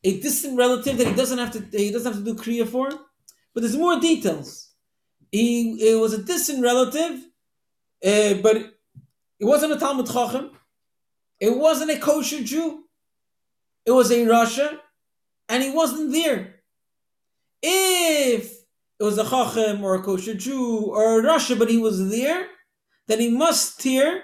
a 0.02 0.20
distant 0.20 0.58
relative 0.58 0.98
that 0.98 1.06
he 1.06 1.14
doesn't 1.14 1.38
have 1.38 1.52
to 1.52 1.78
he 1.78 1.92
doesn't 1.92 2.12
have 2.12 2.22
to 2.22 2.32
do 2.32 2.38
kriya 2.38 2.66
for. 2.68 2.90
But 3.54 3.60
there's 3.60 3.76
more 3.76 4.00
details. 4.00 4.72
He 5.30 5.92
it 5.92 5.94
was 5.94 6.12
a 6.12 6.22
distant 6.22 6.62
relative, 6.62 7.24
uh, 8.04 8.34
but 8.42 8.56
it 8.56 9.44
wasn't 9.44 9.72
a 9.72 9.78
Talmud 9.78 10.06
Chacham. 10.06 10.50
It 11.38 11.56
wasn't 11.56 11.92
a 11.92 11.98
kosher 11.98 12.42
Jew. 12.42 12.84
It 13.84 13.92
was 13.92 14.10
a 14.10 14.26
rasha, 14.26 14.80
and 15.48 15.62
he 15.62 15.70
wasn't 15.70 16.10
there. 16.10 16.55
If 17.68 18.52
it 19.00 19.04
was 19.04 19.18
a 19.18 19.28
Chacham 19.28 19.82
or 19.82 19.96
a 19.96 20.02
kosher 20.02 20.34
Jew 20.34 20.86
or 20.86 21.18
a 21.18 21.22
rasha, 21.22 21.58
but 21.58 21.68
he 21.68 21.78
was 21.78 22.10
there, 22.10 22.46
then 23.08 23.18
he 23.18 23.28
must 23.28 23.80
tear. 23.80 24.22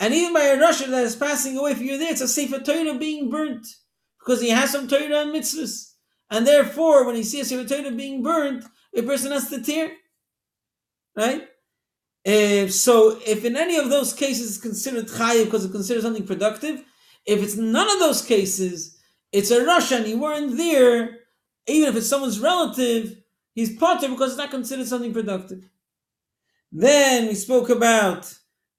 And 0.00 0.14
even 0.14 0.32
by 0.32 0.44
a 0.44 0.56
rasha 0.56 0.86
that 0.88 1.04
is 1.04 1.16
passing 1.16 1.58
away, 1.58 1.72
if 1.72 1.80
you're 1.82 1.98
there, 1.98 2.12
it's 2.12 2.22
a 2.22 2.28
Sefer 2.28 2.60
Torah 2.60 2.98
being 2.98 3.28
burnt 3.28 3.66
because 4.18 4.40
he 4.40 4.48
has 4.50 4.70
some 4.70 4.88
Torah 4.88 5.22
and 5.22 5.34
mitzvahs. 5.34 5.92
And 6.30 6.46
therefore, 6.46 7.04
when 7.04 7.14
he 7.14 7.22
sees 7.22 7.52
a 7.52 7.56
Sefer 7.56 7.68
Torah 7.68 7.94
being 7.94 8.22
burnt, 8.22 8.64
a 8.96 9.02
person 9.02 9.32
has 9.32 9.50
to 9.50 9.62
tear. 9.62 9.92
Right? 11.14 11.42
So, 12.70 13.20
if 13.26 13.44
in 13.44 13.56
any 13.56 13.76
of 13.76 13.90
those 13.90 14.12
cases 14.12 14.48
it's 14.48 14.62
considered 14.62 15.08
chayiv 15.08 15.44
because 15.44 15.64
it 15.64 15.72
considers 15.72 16.02
something 16.02 16.26
productive, 16.26 16.82
if 17.26 17.42
it's 17.42 17.56
none 17.56 17.90
of 17.90 17.98
those 17.98 18.22
cases, 18.24 18.98
it's 19.32 19.50
a 19.50 19.60
rasha 19.60 19.98
and 19.98 20.06
you 20.06 20.18
weren't 20.18 20.56
there, 20.56 21.20
even 21.66 21.88
if 21.88 21.96
it's 21.96 22.08
someone's 22.08 22.40
relative, 22.40 23.22
he's 23.54 23.76
patur 23.76 24.10
because 24.10 24.30
it's 24.32 24.38
not 24.38 24.50
considered 24.50 24.86
something 24.86 25.12
productive. 25.12 25.68
Then 26.72 27.28
we 27.28 27.34
spoke 27.34 27.70
about 27.70 28.32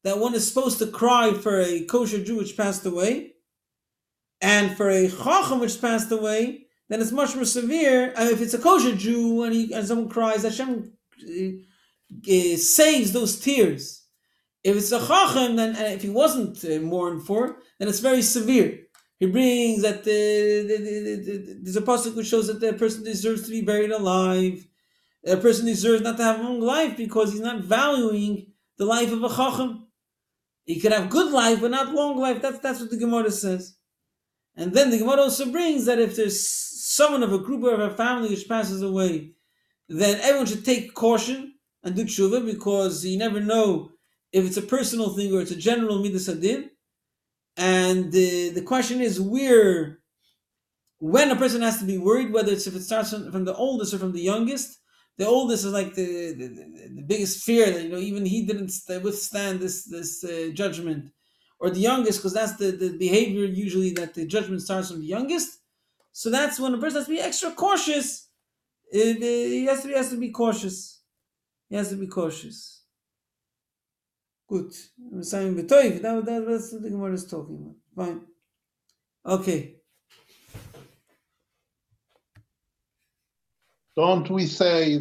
that 0.04 0.20
one 0.20 0.36
is 0.36 0.48
supposed 0.48 0.80
to 0.80 0.88
cry 0.88 1.34
for 1.34 1.60
a 1.60 1.82
kosher 1.86 2.24
Jew 2.24 2.38
which 2.38 2.58
passed 2.58 2.86
away, 2.86 3.34
and 4.42 4.76
for 4.78 4.90
a 4.90 5.10
chacham 5.10 5.60
which 5.60 5.82
passed 5.82 6.12
away, 6.12 6.68
then 6.90 7.02
it's 7.02 7.12
much 7.12 7.36
more 7.36 7.46
severe. 7.46 8.14
And 8.16 8.30
if 8.30 8.42
it's 8.42 8.54
a 8.54 8.60
kosher 8.60 8.96
Jew 8.96 9.44
and, 9.44 9.54
he, 9.54 9.74
and 9.74 9.86
someone 9.86 10.10
cries, 10.10 10.44
Hashem 10.44 10.94
uh, 11.24 12.58
saves 12.58 13.12
those 13.12 13.40
tears. 13.40 14.06
If 14.64 14.76
it's 14.76 14.92
a 14.92 15.06
chacham, 15.06 15.56
then 15.56 15.76
and 15.76 15.94
if 15.94 16.02
he 16.02 16.10
wasn't 16.10 16.64
uh, 16.64 16.80
mourned 16.80 17.26
for, 17.26 17.58
then 17.80 17.88
it's 17.88 18.00
very 18.00 18.22
severe. 18.22 18.80
He 19.20 19.26
brings 19.26 19.82
that 19.82 20.04
the, 20.04 20.66
the, 20.68 20.78
the, 20.78 21.60
there's 21.64 21.76
a 21.76 21.82
pasuk 21.82 22.16
which 22.16 22.28
shows 22.28 22.48
that 22.48 22.60
the 22.60 22.74
person 22.74 23.04
deserves 23.04 23.44
to 23.44 23.52
be 23.52 23.62
buried 23.62 23.92
alive. 23.92 24.68
A 25.26 25.38
person 25.38 25.66
deserves 25.66 26.04
not 26.04 26.18
to 26.18 26.24
have 26.24 26.40
a 26.40 26.44
long 26.44 26.62
life 26.62 26.96
because 26.96 27.32
he's 27.32 27.42
not 27.42 27.64
valuing 27.64 28.54
the 28.78 28.86
life 28.86 29.12
of 29.12 29.24
a 29.24 29.30
chacham. 29.30 29.88
He 30.66 30.80
could 30.80 30.92
have 30.92 31.10
good 31.10 31.32
life, 31.32 31.62
but 31.62 31.72
not 31.72 31.94
long 31.94 32.18
life. 32.18 32.42
That's 32.42 32.60
that's 32.60 32.80
what 32.80 32.92
the 32.92 32.98
Gemara 32.98 33.32
says. 33.32 33.78
And 34.56 34.74
then 34.74 34.92
the 34.92 35.00
Gemara 35.00 35.22
also 35.22 35.52
brings 35.52 35.86
that 35.86 36.00
if 36.00 36.16
there's 36.16 36.48
someone 36.48 37.24
of 37.24 37.34
a 37.34 37.40
group 37.40 37.64
or 37.64 37.74
of 37.74 37.80
a 37.80 37.96
family 37.96 38.30
which 38.30 38.48
passes 38.48 38.82
away, 38.82 39.32
then 39.90 40.20
everyone 40.22 40.46
should 40.46 40.66
take 40.66 40.94
caution 40.94 41.54
and 41.84 41.96
do 41.96 42.06
tshuva 42.06 42.46
because 42.46 43.06
you 43.06 43.18
never 43.18 43.40
know 43.40 43.92
if 44.32 44.46
it's 44.46 44.58
a 44.58 44.62
personal 44.62 45.16
thing 45.16 45.34
or 45.34 45.42
it's 45.42 45.52
a 45.52 45.56
general 45.56 46.00
midas. 46.00 46.28
And 47.58 48.12
the, 48.12 48.50
the 48.50 48.62
question 48.62 49.02
is 49.02 49.20
where, 49.20 50.00
when 51.00 51.32
a 51.32 51.36
person 51.36 51.62
has 51.62 51.80
to 51.80 51.86
be 51.86 51.98
worried, 51.98 52.32
whether 52.32 52.52
it's 52.52 52.68
if 52.68 52.76
it 52.76 52.84
starts 52.84 53.12
from, 53.12 53.46
the 53.46 53.56
oldest 53.56 53.94
or 53.94 54.00
from 54.00 54.14
the 54.14 54.22
youngest. 54.22 54.80
The 55.18 55.26
oldest 55.26 55.66
is 55.66 55.74
like 55.74 55.96
the, 55.96 56.34
the, 56.34 56.48
the 56.96 57.02
biggest 57.02 57.44
fear 57.44 57.72
that 57.72 57.84
you 57.84 57.90
know 57.90 57.98
even 57.98 58.24
he 58.24 58.46
didn't 58.46 58.72
withstand 59.04 59.60
this 59.60 59.86
this 59.86 60.24
uh, 60.24 60.52
judgment, 60.54 61.12
or 61.60 61.72
the 61.72 61.80
youngest 61.80 62.20
because 62.20 62.34
that's 62.34 62.56
the, 62.58 62.72
the 62.72 62.96
behavior 62.98 63.46
usually 63.46 63.92
that 63.94 64.14
the 64.14 64.28
judgment 64.28 64.62
starts 64.62 64.92
from 64.92 65.00
the 65.00 65.08
youngest. 65.08 65.58
So 66.12 66.30
that's 66.30 66.60
when 66.60 66.76
a 66.76 66.78
person 66.78 66.98
has 66.98 67.08
to 67.08 67.14
be 67.14 67.20
extra 67.20 67.52
cautious. 67.52 68.30
He 68.92 69.66
has 69.66 69.82
to 69.82 69.88
be 69.88 69.94
has 69.96 70.10
to 70.12 70.18
be 70.18 70.30
cautious. 70.30 71.02
He 71.70 71.76
has 71.76 71.90
to 71.90 71.96
be 71.96 72.08
cautious. 72.08 72.77
Good. 74.48 74.72
I'm 75.12 75.24
saying 75.24 75.56
betoiv. 75.56 76.02
That, 76.02 76.26
that, 76.26 76.46
that's 76.48 76.72
what 76.72 76.82
the 76.84 76.90
Gemara 76.90 77.14
is 77.14 77.28
talking 77.28 77.58
about. 77.96 78.08
Fine. 78.08 78.22
Okay. 79.26 79.76
Don't 83.96 84.30
we 84.30 84.46
say 84.46 84.96